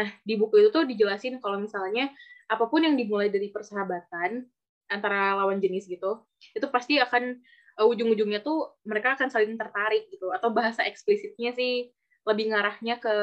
Nah, 0.00 0.08
di 0.24 0.34
buku 0.40 0.64
itu 0.64 0.68
tuh 0.72 0.88
dijelasin 0.88 1.40
kalau 1.44 1.60
misalnya 1.60 2.08
apa 2.48 2.64
pun 2.64 2.80
yang 2.80 2.96
dimulai 2.96 3.28
dari 3.28 3.52
persahabatan 3.52 4.48
antara 4.88 5.36
lawan 5.36 5.60
jenis 5.60 5.84
gitu 5.84 6.24
itu 6.56 6.66
pasti 6.72 6.96
akan 6.96 7.36
uh, 7.76 7.86
ujung-ujungnya 7.86 8.40
tuh 8.40 8.80
mereka 8.88 9.14
akan 9.14 9.28
saling 9.28 9.54
tertarik 9.60 10.08
gitu 10.08 10.32
atau 10.32 10.48
bahasa 10.48 10.82
eksplisitnya 10.88 11.52
sih 11.52 11.92
lebih 12.24 12.52
ngarahnya 12.52 12.96
ke 13.00 13.14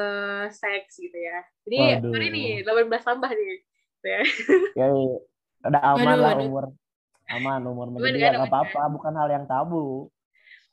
seks 0.54 1.02
gitu 1.02 1.18
ya 1.18 1.42
jadi 1.66 2.06
hari 2.06 2.26
ini 2.30 2.44
18 2.62 2.90
tambah 3.02 3.30
nih 3.30 3.46
gitu 3.58 4.06
ya. 4.06 4.22
ya 4.78 4.86
udah 5.64 5.82
aman 5.96 6.16
lah 6.20 6.34
umur 6.42 6.64
aman 7.32 7.60
umur 7.64 7.86
menjadi 7.94 8.18
ya 8.18 8.30
nggak 8.36 8.52
apa-apa 8.52 8.82
bukan 8.92 9.12
hal 9.16 9.28
yang 9.32 9.44
tabu 9.48 10.10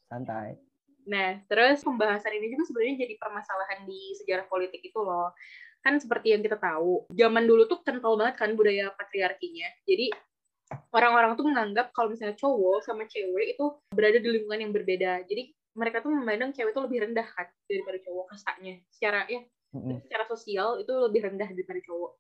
santai 0.10 0.60
Nah, 1.04 1.40
terus 1.52 1.84
pembahasan 1.84 2.32
ini 2.40 2.56
juga 2.56 2.64
sebenarnya 2.68 2.96
jadi 3.08 3.14
permasalahan 3.20 3.84
di 3.84 4.16
sejarah 4.24 4.48
politik 4.48 4.80
itu 4.80 5.00
loh. 5.00 5.36
Kan 5.84 6.00
seperti 6.00 6.32
yang 6.32 6.40
kita 6.40 6.56
tahu, 6.56 7.04
zaman 7.12 7.44
dulu 7.44 7.68
tuh 7.68 7.84
kental 7.84 8.16
banget 8.16 8.40
kan 8.40 8.56
budaya 8.56 8.88
patriarkinya. 8.96 9.68
Jadi 9.84 10.16
orang-orang 10.96 11.36
tuh 11.36 11.46
menganggap 11.46 11.92
kalau 11.92 12.16
misalnya 12.16 12.40
cowok 12.40 12.88
sama 12.88 13.04
cewek 13.12 13.60
itu 13.60 13.66
berada 13.92 14.18
di 14.24 14.30
lingkungan 14.32 14.60
yang 14.64 14.72
berbeda. 14.72 15.28
Jadi 15.28 15.52
mereka 15.76 16.00
tuh 16.00 16.14
memandang 16.16 16.56
cewek 16.56 16.72
itu 16.72 16.82
lebih 16.82 17.00
rendah 17.04 17.28
kan 17.28 17.48
daripada 17.68 17.98
cowok 18.00 18.26
kastanya. 18.32 18.76
Secara 18.96 19.28
ya, 19.28 19.42
mm-hmm. 19.76 20.08
secara 20.08 20.24
sosial 20.32 20.80
itu 20.80 20.94
lebih 21.04 21.22
rendah 21.28 21.50
daripada 21.52 21.80
cowok. 21.84 22.12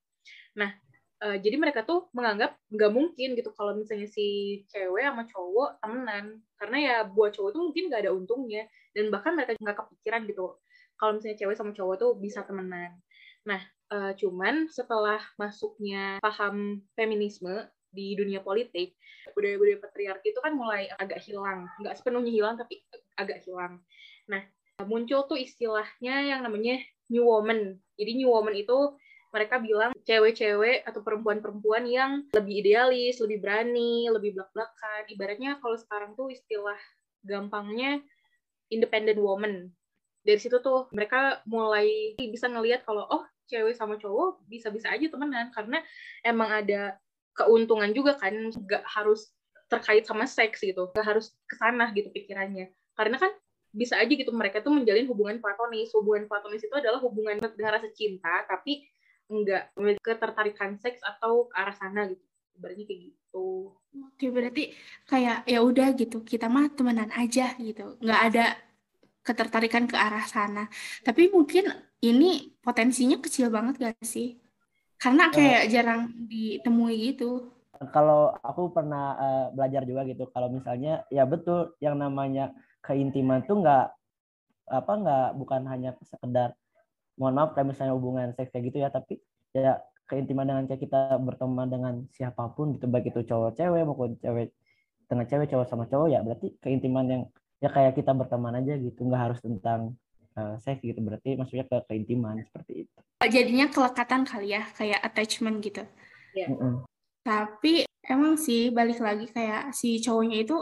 Nah, 0.59 0.75
uh, 1.23 1.37
jadi 1.39 1.55
mereka 1.55 1.87
tuh 1.87 2.11
menganggap 2.11 2.59
nggak 2.67 2.91
mungkin 2.91 3.39
gitu 3.39 3.55
kalau 3.55 3.73
misalnya 3.73 4.11
si 4.11 4.61
cewek 4.69 5.07
sama 5.07 5.23
cowok 5.25 5.79
temenan. 5.79 6.43
Karena 6.59 6.77
ya 6.77 6.95
buat 7.07 7.31
cowok 7.31 7.51
tuh 7.55 7.61
mungkin 7.71 7.87
nggak 7.87 8.01
ada 8.03 8.11
untungnya. 8.11 8.67
Dan 8.91 9.09
bahkan 9.09 9.33
mereka 9.33 9.55
nggak 9.57 9.77
kepikiran 9.79 10.27
gitu 10.27 10.59
kalau 10.99 11.17
misalnya 11.17 11.37
cewek 11.39 11.55
sama 11.57 11.71
cowok 11.71 11.95
tuh 11.97 12.11
bisa 12.19 12.45
temenan. 12.45 12.99
Nah, 13.43 13.59
uh, 13.91 14.11
cuman 14.15 14.67
setelah 14.69 15.19
masuknya 15.39 16.19
paham 16.21 16.83
feminisme 16.95 17.67
di 17.93 18.17
dunia 18.17 18.41
politik 18.41 18.97
budaya-budaya 19.37 19.77
patriarki 19.79 20.33
itu 20.33 20.39
kan 20.41 20.53
mulai 20.57 20.89
agak 20.99 21.21
hilang. 21.23 21.69
Nggak 21.79 21.95
sepenuhnya 22.01 22.31
hilang 22.33 22.55
tapi 22.59 22.83
agak 23.15 23.45
hilang. 23.45 23.79
Nah 24.27 24.41
muncul 24.83 25.29
tuh 25.29 25.37
istilahnya 25.37 26.33
yang 26.33 26.41
namanya 26.43 26.81
new 27.07 27.23
woman. 27.23 27.77
Jadi 27.95 28.11
new 28.19 28.33
woman 28.33 28.57
itu 28.57 28.97
mereka 29.33 29.57
bilang 29.57 29.91
cewek-cewek 30.05 30.85
atau 30.85 31.01
perempuan-perempuan 31.01 31.89
yang 31.89 32.11
lebih 32.37 32.61
idealis, 32.61 33.17
lebih 33.17 33.41
berani, 33.41 34.05
lebih 34.13 34.37
belak-belakan. 34.37 35.09
Ibaratnya 35.09 35.57
kalau 35.57 35.73
sekarang 35.73 36.13
tuh 36.13 36.29
istilah 36.29 36.77
gampangnya 37.25 37.97
independent 38.69 39.17
woman. 39.17 39.73
Dari 40.21 40.37
situ 40.37 40.61
tuh 40.61 40.87
mereka 40.93 41.41
mulai 41.49 42.13
bisa 42.15 42.45
ngelihat 42.47 42.85
kalau 42.85 43.09
oh 43.09 43.25
cewek 43.49 43.75
sama 43.75 43.99
cowok 43.99 44.45
bisa-bisa 44.47 44.87
aja 44.93 45.05
temenan 45.11 45.51
karena 45.51 45.83
emang 46.23 46.49
ada 46.49 46.95
keuntungan 47.35 47.91
juga 47.91 48.15
kan 48.15 48.33
nggak 48.53 48.83
harus 48.87 49.33
terkait 49.67 50.05
sama 50.05 50.29
seks 50.29 50.63
gitu 50.63 50.93
nggak 50.93 51.05
harus 51.05 51.33
ke 51.49 51.55
sana 51.59 51.91
gitu 51.91 52.07
pikirannya 52.13 52.71
karena 52.95 53.17
kan 53.19 53.31
bisa 53.73 53.97
aja 53.97 54.13
gitu 54.13 54.29
mereka 54.29 54.61
tuh 54.61 54.69
menjalin 54.69 55.09
hubungan 55.09 55.41
platonis 55.41 55.89
hubungan 55.97 56.29
platonis 56.29 56.61
itu 56.61 56.75
adalah 56.77 57.01
hubungan 57.01 57.41
dengan 57.41 57.73
rasa 57.73 57.89
cinta 57.91 58.45
tapi 58.45 58.85
enggak 59.31 59.71
memiliki 59.77 60.03
ketertarikan 60.03 60.75
seks 60.79 60.99
atau 61.03 61.47
ke 61.47 61.55
arah 61.55 61.75
sana 61.75 62.09
gitu. 62.09 62.23
Berarti 62.57 62.81
kayak 62.85 63.01
gitu. 63.09 63.47
Oke 63.93 64.25
berarti 64.33 64.63
kayak 65.05 65.45
ya 65.45 65.59
udah 65.61 65.87
gitu 65.93 66.21
kita 66.25 66.49
mah 66.49 66.69
temenan 66.73 67.09
aja 67.13 67.53
gitu. 67.57 67.97
Nggak 68.01 68.21
ada 68.29 68.45
ketertarikan 69.23 69.87
ke 69.87 69.95
arah 69.95 70.25
sana. 70.27 70.67
Tapi 71.01 71.31
mungkin 71.31 71.71
ini 72.03 72.51
potensinya 72.59 73.17
kecil 73.23 73.47
banget 73.47 73.79
gak 73.79 74.03
sih? 74.03 74.35
Karena 74.99 75.31
eh, 75.31 75.33
kayak 75.33 75.61
uh, 75.63 75.69
jarang 75.71 76.01
ditemui 76.27 77.15
gitu. 77.15 77.49
Kalau 77.91 78.35
aku 78.43 78.71
pernah 78.71 79.15
uh, 79.15 79.45
belajar 79.55 79.87
juga 79.87 80.07
gitu, 80.07 80.27
kalau 80.31 80.51
misalnya 80.51 81.07
ya 81.07 81.23
betul 81.23 81.75
yang 81.79 81.99
namanya 81.99 82.51
keintiman 82.83 83.43
tuh 83.47 83.63
nggak 83.63 83.87
apa 84.63 84.93
nggak 84.95 85.27
bukan 85.35 85.61
hanya 85.67 85.91
sekedar 86.03 86.55
mohon 87.19 87.33
maaf 87.37 87.53
kayak 87.53 87.73
misalnya 87.73 87.93
hubungan 87.93 88.33
seks 88.33 88.49
kayak 88.49 88.73
gitu 88.73 88.77
ya, 88.81 88.89
tapi 88.89 89.21
ya 89.53 89.77
keintiman 90.09 90.45
dengan 90.45 90.63
kayak 90.67 90.81
kita 90.83 91.01
berteman 91.21 91.67
dengan 91.69 91.93
siapa 92.11 92.51
pun 92.51 92.75
gitu 92.75 92.85
baik 92.91 93.13
itu 93.13 93.23
cowok 93.23 93.55
cewek 93.55 93.81
maupun 93.87 94.19
cewek 94.19 94.51
dengan 95.07 95.25
cewek 95.29 95.47
cowok 95.49 95.67
sama 95.69 95.85
cowok 95.87 96.07
ya 96.11 96.19
berarti 96.25 96.57
keintiman 96.59 97.05
yang 97.07 97.23
ya 97.63 97.69
kayak 97.71 97.95
kita 97.95 98.11
berteman 98.11 98.59
aja 98.59 98.75
gitu 98.75 99.07
nggak 99.07 99.21
harus 99.31 99.39
tentang 99.39 99.95
uh, 100.35 100.59
seks 100.59 100.83
gitu 100.83 100.99
berarti 100.99 101.39
maksudnya 101.39 101.65
ke 101.65 101.77
keintiman 101.87 102.43
seperti 102.43 102.83
itu 102.83 102.97
jadinya 103.23 103.71
kelekatan 103.71 104.27
kali 104.27 104.51
ya 104.51 104.67
kayak 104.75 104.99
attachment 104.99 105.63
gitu 105.63 105.83
yeah. 106.35 106.51
mm 106.51 106.57
-hmm. 106.59 106.73
tapi 107.23 107.87
emang 108.03 108.35
sih 108.35 108.67
balik 108.75 108.99
lagi 108.99 109.31
kayak 109.31 109.71
si 109.71 110.03
cowoknya 110.03 110.43
itu 110.43 110.57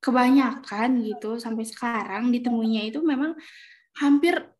kebanyakan 0.00 1.04
gitu 1.04 1.36
sampai 1.36 1.68
sekarang 1.68 2.32
ditemuinya 2.32 2.88
itu 2.88 3.04
memang 3.04 3.36
hampir 4.00 4.55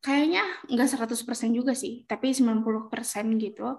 kayaknya 0.00 0.44
nggak 0.68 0.88
100% 0.96 1.52
juga 1.52 1.72
sih 1.76 2.08
tapi 2.08 2.32
90% 2.32 2.88
gitu 3.36 3.76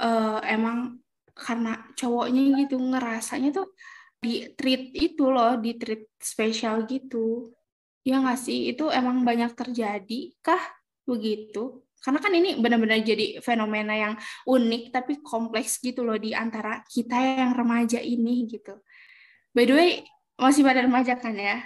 uh, 0.00 0.38
emang 0.44 0.98
karena 1.36 1.84
cowoknya 1.96 2.64
gitu 2.64 2.76
ngerasanya 2.80 3.52
tuh 3.52 3.72
di 4.20 4.52
treat 4.52 4.92
itu 4.92 5.32
loh 5.32 5.56
di 5.56 5.76
treat 5.80 6.08
spesial 6.20 6.84
gitu 6.84 7.52
ya 8.04 8.20
nggak 8.20 8.40
sih 8.40 8.72
itu 8.72 8.88
emang 8.88 9.24
banyak 9.24 9.52
terjadi 9.56 10.32
kah 10.40 10.60
begitu 11.04 11.84
karena 12.00 12.18
kan 12.20 12.32
ini 12.32 12.56
benar-benar 12.56 13.04
jadi 13.04 13.44
fenomena 13.44 13.92
yang 13.92 14.14
unik 14.48 14.82
tapi 14.88 15.20
kompleks 15.20 15.76
gitu 15.84 16.00
loh 16.00 16.16
di 16.16 16.32
antara 16.32 16.80
kita 16.88 17.12
yang 17.44 17.52
remaja 17.52 18.00
ini 18.00 18.48
gitu. 18.48 18.80
By 19.52 19.68
the 19.68 19.74
way, 19.76 19.90
masih 20.40 20.64
pada 20.64 20.80
remaja 20.80 21.20
kan 21.20 21.36
ya? 21.36 21.60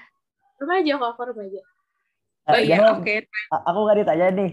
Remaja 0.59 0.99
kok, 0.99 1.23
remaja. 1.23 1.63
Oh 2.45 2.61
iya, 2.61 2.93
oke. 2.93 3.05
Okay. 3.05 3.19
Aku 3.49 3.79
nggak 3.89 3.99
ditanya 4.05 4.27
nih. 4.37 4.51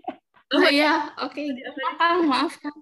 oh 0.58 0.66
iya, 0.66 0.92
oke. 1.22 1.38
Okay. 1.38 1.54
Maaf, 2.00 2.20
maaf 2.26 2.54
kan. 2.58 2.74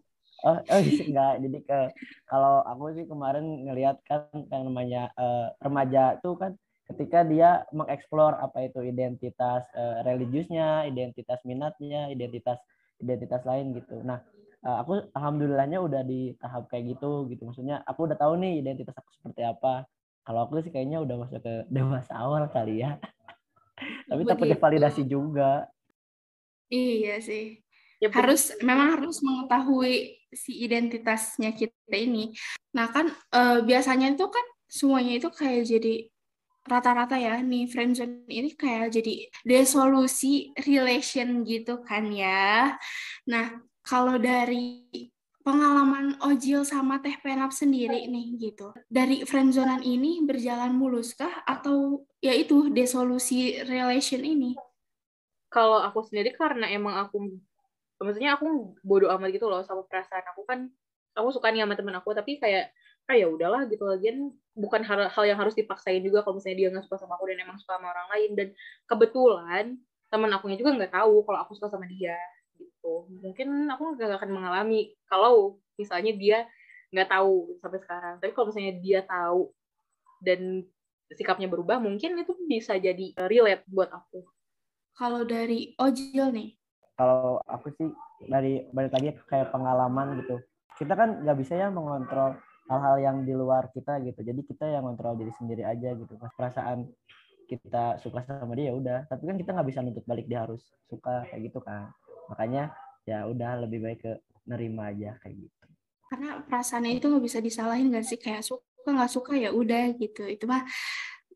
Oh, 0.44 0.56
oh 0.56 0.80
enggak. 0.80 1.34
Jadi 1.44 1.58
ke 1.64 1.80
kalau 2.28 2.64
aku 2.64 2.96
sih 2.96 3.04
kemarin 3.04 3.66
ngelihat 3.68 4.00
kan 4.08 4.28
yang 4.32 4.68
namanya 4.68 5.12
uh, 5.20 5.52
remaja 5.60 6.16
tuh 6.24 6.40
kan 6.40 6.56
ketika 6.86 7.26
dia 7.26 7.66
mengeksplor 7.74 8.38
apa 8.38 8.70
itu 8.70 8.80
identitas 8.80 9.66
uh, 9.74 10.00
religiusnya, 10.06 10.88
identitas 10.88 11.42
minatnya, 11.44 12.08
identitas 12.08 12.56
identitas 12.96 13.42
lain 13.44 13.76
gitu. 13.76 14.00
Nah, 14.06 14.22
uh, 14.64 14.80
aku 14.80 15.04
alhamdulillahnya 15.12 15.82
udah 15.82 16.00
di 16.06 16.32
tahap 16.40 16.70
kayak 16.72 16.96
gitu 16.96 17.28
gitu. 17.28 17.44
Maksudnya 17.44 17.84
aku 17.84 18.08
udah 18.08 18.16
tahu 18.16 18.40
nih 18.40 18.64
identitas 18.64 18.96
aku 18.96 19.10
seperti 19.20 19.44
apa. 19.44 19.84
Kalau 20.24 20.48
aku 20.48 20.64
sih 20.64 20.72
kayaknya 20.72 21.04
udah 21.04 21.16
masuk 21.22 21.44
ke 21.44 21.54
dewasa 21.68 22.12
awal 22.16 22.48
kali 22.48 22.80
ya. 22.86 22.96
Tapi 24.08 24.22
takut 24.24 24.48
validasi 24.56 25.02
juga. 25.04 25.68
Iya 26.72 27.20
sih. 27.22 27.60
Ya, 27.96 28.12
harus 28.12 28.52
memang 28.60 29.00
harus 29.00 29.24
mengetahui 29.24 30.20
si 30.28 30.52
identitasnya 30.60 31.56
kita 31.56 31.96
ini. 31.96 32.36
Nah 32.76 32.92
kan 32.92 33.08
e, 33.08 33.40
biasanya 33.64 34.12
itu 34.12 34.28
kan 34.28 34.46
semuanya 34.68 35.16
itu 35.16 35.32
kayak 35.32 35.64
jadi 35.64 35.94
rata-rata 36.66 37.14
ya 37.16 37.38
nih 37.40 37.70
friendzone 37.70 38.26
ini 38.26 38.52
kayak 38.58 38.90
jadi 38.90 39.30
desolusi 39.46 40.50
relation 40.66 41.46
gitu 41.46 41.80
kan 41.86 42.10
ya. 42.10 42.74
Nah, 43.30 43.62
kalau 43.86 44.18
dari 44.18 44.82
pengalaman 45.46 46.18
Ojil 46.26 46.66
sama 46.66 46.98
Teh 46.98 47.14
Penap 47.22 47.54
sendiri 47.54 48.10
nih 48.10 48.34
gitu. 48.50 48.74
Dari 48.90 49.22
friendzonean 49.22 49.78
ini 49.86 50.26
berjalan 50.26 50.74
muluskah 50.74 51.46
atau 51.46 52.02
ya 52.18 52.34
itu 52.34 52.66
desolusi 52.74 53.62
relation 53.62 54.26
ini? 54.26 54.58
Kalau 55.46 55.78
aku 55.78 56.02
sendiri 56.02 56.34
karena 56.34 56.66
emang 56.74 56.98
aku 56.98 57.38
maksudnya 58.02 58.34
aku 58.34 58.74
bodoh 58.82 59.06
amat 59.14 59.30
gitu 59.30 59.46
loh 59.46 59.62
sama 59.62 59.86
perasaan 59.86 60.26
aku 60.34 60.42
kan. 60.42 60.66
Aku 61.14 61.30
suka 61.30 61.54
nih 61.54 61.62
sama 61.62 61.78
temen 61.78 61.94
aku 61.94 62.10
tapi 62.10 62.42
kayak 62.42 62.74
ah 63.06 63.14
ya 63.14 63.30
udahlah 63.30 63.70
gitu. 63.70 63.86
Lagian 63.86 64.34
bukan 64.58 64.82
hal, 64.82 65.14
hal 65.14 65.24
yang 65.30 65.38
harus 65.38 65.54
dipaksain 65.54 66.02
juga 66.02 66.26
kalau 66.26 66.42
misalnya 66.42 66.58
dia 66.58 66.68
nggak 66.74 66.90
suka 66.90 66.98
sama 66.98 67.14
aku 67.14 67.30
dan 67.30 67.46
emang 67.46 67.56
suka 67.62 67.78
sama 67.78 67.94
orang 67.94 68.08
lain. 68.18 68.30
Dan 68.34 68.48
kebetulan 68.90 69.64
temen 70.10 70.30
akunya 70.34 70.58
juga 70.58 70.74
nggak 70.74 70.90
tahu 70.90 71.22
kalau 71.22 71.38
aku 71.46 71.54
suka 71.54 71.70
sama 71.70 71.86
dia 71.86 72.18
gitu. 72.86 72.94
Mungkin 73.22 73.48
aku 73.66 73.98
nggak 73.98 74.22
akan 74.22 74.30
mengalami 74.30 74.94
kalau 75.10 75.58
misalnya 75.74 76.14
dia 76.14 76.38
nggak 76.94 77.10
tahu 77.10 77.58
sampai 77.58 77.80
sekarang. 77.82 78.14
Tapi 78.22 78.30
kalau 78.30 78.46
misalnya 78.54 78.74
dia 78.78 79.00
tahu 79.02 79.50
dan 80.22 80.62
sikapnya 81.10 81.50
berubah 81.50 81.82
mungkin 81.82 82.18
itu 82.18 82.32
bisa 82.46 82.78
jadi 82.78 83.14
relate 83.26 83.66
buat 83.66 83.90
aku. 83.90 84.22
Kalau 84.96 85.26
dari 85.26 85.74
Ojil 85.76 86.32
nih? 86.32 86.48
Kalau 86.96 87.42
aku 87.44 87.68
sih 87.76 87.90
dari 88.24 88.64
balik 88.72 88.96
lagi 88.96 89.12
kayak 89.28 89.52
pengalaman 89.52 90.24
gitu. 90.24 90.40
Kita 90.78 90.96
kan 90.96 91.20
nggak 91.20 91.36
bisa 91.36 91.52
ya 91.58 91.68
mengontrol 91.68 92.38
hal-hal 92.66 92.96
yang 92.98 93.16
di 93.28 93.36
luar 93.36 93.68
kita 93.76 94.00
gitu. 94.00 94.24
Jadi 94.24 94.40
kita 94.48 94.64
yang 94.64 94.88
kontrol 94.88 95.20
diri 95.20 95.32
sendiri 95.36 95.68
aja 95.68 95.92
gitu. 95.92 96.16
Pas 96.16 96.32
perasaan 96.32 96.88
kita 97.46 98.00
suka 98.00 98.24
sama 98.24 98.56
dia 98.56 98.72
ya 98.72 98.74
udah. 98.74 98.98
Tapi 99.06 99.22
kan 99.28 99.36
kita 99.36 99.52
nggak 99.52 99.68
bisa 99.68 99.84
nuntut 99.84 100.04
balik 100.08 100.24
dia 100.24 100.48
harus 100.48 100.64
suka 100.88 101.28
kayak 101.28 101.52
gitu 101.52 101.60
kan 101.60 101.92
makanya 102.30 102.74
ya 103.06 103.26
udah 103.26 103.66
lebih 103.66 103.78
baik 103.82 104.00
ke 104.02 104.12
nerima 104.46 104.90
aja 104.90 105.18
kayak 105.22 105.46
gitu. 105.46 105.66
Karena 106.06 106.38
perasaannya 106.42 107.02
itu 107.02 107.06
nggak 107.10 107.24
bisa 107.24 107.38
disalahin 107.42 107.90
gak 107.90 108.06
sih? 108.06 108.18
Kayak 108.18 108.46
suka 108.46 108.88
nggak 108.90 109.10
suka 109.10 109.32
ya 109.34 109.50
udah 109.50 109.94
gitu. 109.98 110.22
Itu 110.26 110.46
mah 110.46 110.62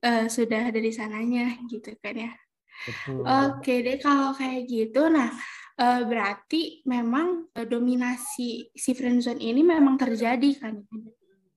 uh, 0.06 0.26
sudah 0.30 0.70
dari 0.70 0.90
sananya 0.94 1.59
gitu 1.66 1.94
kan 1.99 2.14
ya. 2.14 2.32
Betul. 2.80 3.28
oke 3.28 3.75
deh 3.85 4.00
kalau 4.00 4.32
kayak 4.32 4.64
gitu 4.64 5.12
nah 5.12 5.28
uh, 5.76 6.00
berarti 6.09 6.80
memang 6.88 7.52
uh, 7.52 7.66
dominasi 7.68 8.73
si 8.73 8.90
friendzone 8.97 9.42
ini 9.42 9.61
memang 9.61 10.00
terjadi 10.00 10.50
kan? 10.56 10.85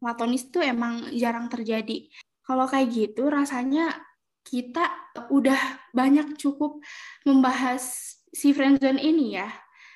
Platonis 0.04 0.52
itu 0.52 0.60
emang 0.60 1.16
jarang 1.16 1.48
terjadi. 1.48 2.12
Kalau 2.44 2.68
kayak 2.68 2.92
gitu 2.92 3.32
rasanya 3.32 4.04
kita 4.44 4.84
udah 5.32 5.88
banyak 5.96 6.36
cukup 6.36 6.84
membahas 7.24 8.20
si 8.34 8.52
friendzone 8.52 8.98
ini 8.98 9.38
ya. 9.38 9.48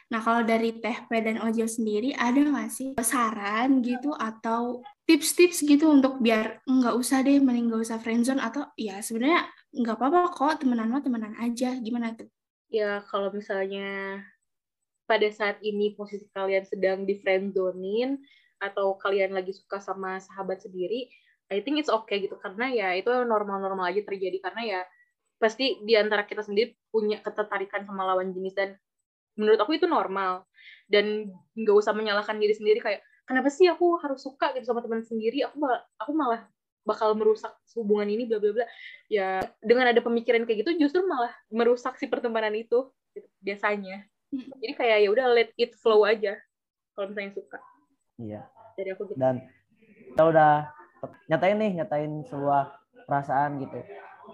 Nah 0.08 0.24
kalau 0.24 0.46
dari 0.48 0.79
Teh 0.79 1.03
P 1.03 1.12
dan 1.20 1.44
Ojil 1.44 1.67
sendiri 1.67 2.15
ada 2.15 2.39
nggak 2.39 2.70
sih 2.72 2.96
saran 3.03 3.84
gitu 3.84 4.15
atau 4.15 4.79
tips-tips 5.03 5.67
gitu 5.67 5.91
untuk 5.91 6.24
biar 6.24 6.63
nggak 6.63 6.96
usah 6.96 7.25
deh 7.25 7.44
mending 7.44 7.67
nggak 7.67 7.84
usah 7.84 8.00
friendzone 8.00 8.39
atau 8.39 8.72
ya 8.79 9.03
sebenarnya 9.03 9.51
nggak 9.75 9.96
apa-apa 10.00 10.32
kok 10.32 10.63
temenan 10.63 10.88
mah 10.88 11.03
temenan 11.03 11.36
aja 11.44 11.75
gimana 11.84 12.15
tuh? 12.15 12.32
Ya 12.72 13.03
kalau 13.12 13.36
misalnya 13.36 14.22
pada 15.08 15.27
saat 15.32 15.60
ini 15.60 15.96
posisi 15.96 16.27
kalian 16.32 16.63
sedang 16.63 17.03
di 17.03 17.20
friendzonein 17.20 18.20
atau 18.63 18.96
kalian 19.00 19.36
lagi 19.36 19.56
suka 19.56 19.79
sama 19.79 20.20
sahabat 20.20 20.63
sendiri, 20.63 21.08
I 21.48 21.63
think 21.63 21.79
it's 21.79 21.91
okay 21.91 22.24
gitu 22.24 22.36
karena 22.39 22.67
ya 22.72 22.89
itu 22.96 23.08
normal-normal 23.12 23.91
aja 23.91 24.03
terjadi 24.03 24.44
karena 24.44 24.62
ya 24.63 24.82
pasti 25.38 25.77
di 25.86 25.94
antara 25.94 26.25
kita 26.25 26.41
sendiri 26.41 26.74
punya 26.89 27.22
ketertarikan 27.22 27.86
sama 27.86 28.06
lawan 28.06 28.34
jenis 28.34 28.58
dan 28.58 28.74
menurut 29.38 29.62
aku 29.62 29.77
itu 29.77 29.86
normal 29.86 30.50
dan 30.89 31.29
nggak 31.53 31.75
usah 31.77 31.94
menyalahkan 31.94 32.41
diri 32.41 32.58
sendiri 32.58 32.82
kayak 32.82 33.06
kenapa 33.29 33.53
sih 33.53 33.70
aku 33.70 34.01
harus 34.01 34.25
suka 34.25 34.50
gitu 34.58 34.65
sama 34.65 34.82
teman 34.82 35.06
sendiri 35.06 35.46
aku 35.46 35.62
malah, 35.62 35.82
aku 36.01 36.12
malah 36.17 36.42
bakal 36.81 37.14
merusak 37.14 37.53
hubungan 37.77 38.09
ini 38.09 38.25
bla 38.25 38.42
bla 38.42 38.51
bla 38.55 38.66
ya 39.11 39.44
dengan 39.61 39.94
ada 39.94 40.01
pemikiran 40.01 40.48
kayak 40.50 40.66
gitu 40.66 40.81
justru 40.81 41.05
malah 41.05 41.31
merusak 41.53 42.00
si 42.01 42.09
pertemanan 42.09 42.55
itu 42.57 42.90
gitu, 43.14 43.27
biasanya 43.44 44.09
jadi 44.57 44.74
kayak 44.74 44.98
ya 45.05 45.09
udah 45.14 45.25
let 45.29 45.51
it 45.59 45.77
flow 45.77 46.01
aja 46.01 46.33
kalau 46.98 47.14
misalnya 47.14 47.38
suka 47.38 47.61
Iya. 48.18 48.42
Dari 48.74 48.90
aku 48.94 49.14
gitu. 49.14 49.18
Dan 49.18 49.46
kita 50.14 50.24
udah 50.25 50.51
nyatain 51.29 51.57
nih, 51.61 51.72
nyatain 51.81 52.11
sebuah 52.25 52.74
perasaan 53.05 53.61
gitu. 53.61 53.79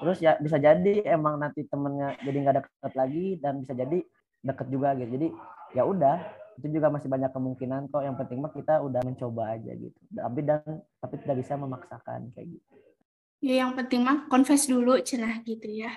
Terus 0.02 0.18
ya 0.22 0.38
bisa 0.42 0.58
jadi 0.58 1.06
emang 1.06 1.38
nanti 1.38 1.66
temennya 1.68 2.18
jadi 2.24 2.38
nggak 2.42 2.56
deket 2.62 2.94
lagi 2.98 3.26
dan 3.38 3.54
bisa 3.62 3.74
jadi 3.76 4.00
deket 4.42 4.68
juga 4.70 4.98
gitu. 4.98 5.10
Jadi 5.18 5.28
ya 5.74 5.84
udah 5.86 6.18
itu 6.62 6.68
juga 6.70 6.88
masih 6.94 7.10
banyak 7.10 7.32
kemungkinan 7.34 7.82
kok. 7.90 8.04
Yang 8.06 8.16
penting 8.26 8.40
mah 8.42 8.54
kita 8.54 8.74
udah 8.82 9.02
mencoba 9.06 9.44
aja 9.58 9.72
gitu. 9.74 10.00
Tapi 10.14 10.40
dan 10.46 10.82
tapi 11.02 11.16
tidak 11.22 11.38
bisa 11.42 11.54
memaksakan 11.58 12.34
kayak 12.34 12.48
gitu. 12.58 12.74
Ya 13.44 13.68
yang 13.68 13.76
penting 13.76 14.02
mah 14.08 14.26
confess 14.32 14.66
dulu 14.66 14.98
cenah 15.04 15.44
gitu 15.44 15.68
ya. 15.68 15.92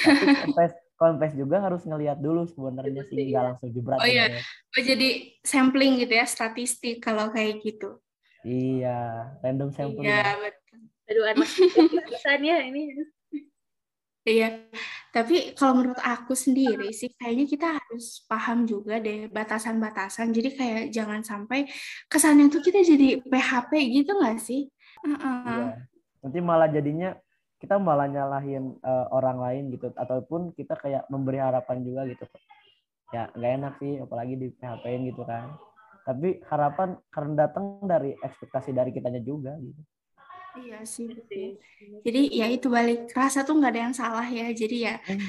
tapi 0.00 0.24
confess 0.40 0.72
confess 1.00 1.32
juga 1.32 1.64
harus 1.64 1.80
ngelihat 1.88 2.20
dulu 2.20 2.44
sebenarnya 2.44 3.02
sih 3.08 3.32
nggak 3.32 3.44
langsung 3.44 3.72
jebret. 3.72 3.98
Oh 3.98 4.08
iya, 4.08 4.28
oh, 4.76 4.82
jadi 4.84 5.08
sampling 5.40 5.96
gitu 5.96 6.12
ya 6.12 6.28
statistik 6.28 7.00
kalau 7.00 7.32
kayak 7.32 7.64
gitu. 7.64 7.96
Iya, 8.44 9.32
random 9.40 9.72
sampling. 9.72 10.12
Iya 10.12 10.24
betul. 10.36 10.59
Aduh 11.10 11.24
anak 11.34 11.50
ya 12.40 12.56
ini. 12.64 12.94
Iya, 14.20 14.68
tapi 15.10 15.56
kalau 15.56 15.80
menurut 15.80 15.98
aku 15.98 16.36
sendiri 16.36 16.92
sih 16.92 17.08
kayaknya 17.16 17.46
kita 17.48 17.66
harus 17.80 18.22
paham 18.28 18.68
juga 18.68 19.00
deh 19.00 19.26
batasan-batasan. 19.32 20.30
Jadi 20.30 20.48
kayak 20.54 20.82
jangan 20.92 21.24
sampai 21.24 21.66
kesannya 22.06 22.52
tuh 22.52 22.62
kita 22.62 22.84
jadi 22.84 23.18
PHP 23.26 23.72
gitu 23.90 24.12
nggak 24.20 24.38
sih? 24.38 24.68
Uh 25.02 25.10
-uh. 25.16 25.40
Iya. 25.48 25.66
Nanti 26.20 26.38
malah 26.44 26.68
jadinya 26.68 27.16
kita 27.60 27.76
malah 27.76 28.08
nyalahin 28.08 28.76
uh, 28.80 29.06
orang 29.12 29.38
lain 29.40 29.64
gitu 29.72 29.92
ataupun 29.92 30.56
kita 30.56 30.76
kayak 30.80 31.08
memberi 31.12 31.40
harapan 31.40 31.84
juga 31.84 32.08
gitu 32.08 32.24
ya 33.10 33.28
nggak 33.34 33.52
enak 33.58 33.74
sih 33.82 33.92
apalagi 33.98 34.34
di 34.38 34.48
PHP-in 34.54 35.10
gitu 35.10 35.22
kan 35.26 35.58
tapi 36.06 36.40
harapan 36.48 36.96
karena 37.12 37.46
datang 37.46 37.84
dari 37.84 38.16
ekspektasi 38.16 38.72
dari 38.72 38.94
kitanya 38.94 39.20
juga 39.20 39.58
gitu 39.60 39.82
iya 40.58 40.80
sih 40.82 41.06
jadi 42.02 42.20
ya 42.32 42.46
itu 42.50 42.66
balik 42.66 43.12
rasa 43.14 43.46
tuh 43.46 43.58
nggak 43.58 43.70
ada 43.70 43.82
yang 43.90 43.94
salah 43.94 44.26
ya 44.26 44.50
jadi 44.50 44.76
ya 44.90 44.94
hmm. 45.06 45.20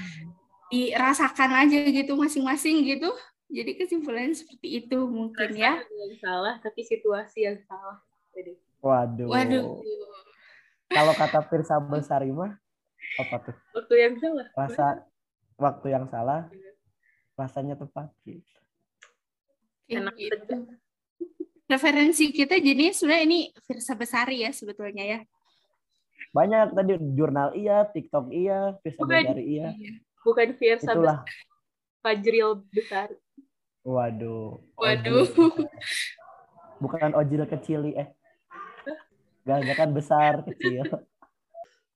dirasakan 0.74 1.52
aja 1.68 1.78
gitu 1.86 2.18
masing-masing 2.18 2.82
gitu 2.88 3.12
jadi 3.52 3.76
kesimpulannya 3.76 4.34
seperti 4.34 4.86
itu 4.88 4.98
mungkin 5.06 5.52
ya 5.54 5.78
yang 5.78 6.14
salah 6.18 6.58
tapi 6.64 6.82
situasi 6.82 7.46
yang 7.46 7.60
salah 7.68 8.02
jadi 8.34 8.58
waduh 8.82 9.28
waduh 9.30 9.66
kalau 10.92 11.14
kata 11.16 11.40
Firsa 11.48 11.80
Besari 11.80 12.36
mah 12.36 12.60
apa 13.20 13.36
tuh? 13.44 13.56
Waktu 13.76 13.96
yang 13.96 14.16
salah. 14.20 14.48
Rasa 14.56 14.86
waktu 15.56 15.88
yang 15.92 16.06
salah, 16.12 16.52
rasanya 17.40 17.76
tepat 17.80 18.12
gitu. 18.28 18.60
Enak 19.92 20.16
gitu. 20.16 20.56
Referensi 21.72 22.36
kita 22.36 22.60
jadi 22.60 22.92
sebenarnya 22.92 23.24
ini 23.24 23.40
Firsa 23.64 23.96
Besari 23.96 24.44
ya 24.44 24.52
sebetulnya 24.52 25.08
ya. 25.08 25.20
Banyak 26.36 26.76
tadi 26.76 27.00
jurnal 27.16 27.56
iya, 27.56 27.88
TikTok 27.88 28.28
iya, 28.36 28.76
Firsa 28.84 29.08
Besari 29.08 29.44
iya. 29.48 29.70
Bukan 30.20 30.48
Firsa 30.60 30.92
Itulah. 30.92 31.24
Fajril 32.04 32.68
Besari. 32.76 33.16
Waduh. 33.88 34.60
Waduh. 34.76 35.32
Bukan 36.84 37.16
ojil 37.16 37.48
kecil 37.48 37.96
eh. 37.96 38.12
Gak, 39.42 39.74
kan 39.74 39.90
besar, 39.90 40.46
kecil. 40.46 40.86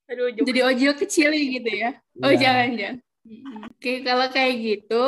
Aduh, 0.10 0.30
Jadi 0.34 0.62
ojol 0.62 0.94
kecil 0.98 1.30
gitu 1.34 1.70
ya? 1.70 1.98
Oh, 2.22 2.34
ya. 2.34 2.98
Oke, 3.26 4.06
kalau 4.06 4.30
kayak 4.30 4.54
gitu, 4.62 5.06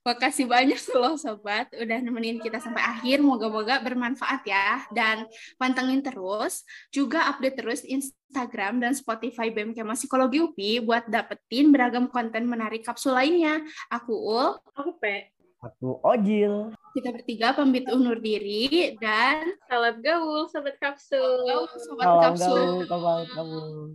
makasih 0.00 0.48
banyak 0.48 0.80
loh 0.96 1.20
sobat 1.20 1.68
udah 1.76 2.00
nemenin 2.00 2.40
kita 2.40 2.56
sampai 2.56 2.80
akhir. 2.80 3.20
Moga-moga 3.20 3.84
bermanfaat 3.84 4.40
ya 4.48 4.88
dan 4.88 5.28
pantengin 5.60 6.00
terus, 6.00 6.64
juga 6.88 7.28
update 7.28 7.60
terus 7.60 7.80
Instagram 7.84 8.80
dan 8.80 8.96
Spotify 8.96 9.52
BMK 9.52 9.84
Psikologi 10.00 10.40
UPI 10.40 10.80
buat 10.80 11.12
dapetin 11.12 11.68
beragam 11.68 12.08
konten 12.08 12.48
menarik 12.48 12.88
kapsul 12.88 13.12
lainnya. 13.12 13.60
Aku 13.92 14.16
Ul, 14.16 14.56
aku 14.72 14.96
Pe. 14.96 15.36
Aku 15.60 16.00
Ojil. 16.00 16.72
Kita 16.96 17.12
bertiga 17.12 17.52
pamit 17.52 17.84
undur 17.92 18.16
diri 18.16 18.96
dan 18.96 19.44
salam 19.68 20.00
gaul 20.00 20.48
sobat 20.48 20.80
kapsul. 20.80 21.44
Gaul 21.44 21.68
sobat 21.84 22.08
kapsul. 22.24 22.86
Gaul, 22.88 22.88
gaul, 22.88 23.22
gaul. 23.36 23.92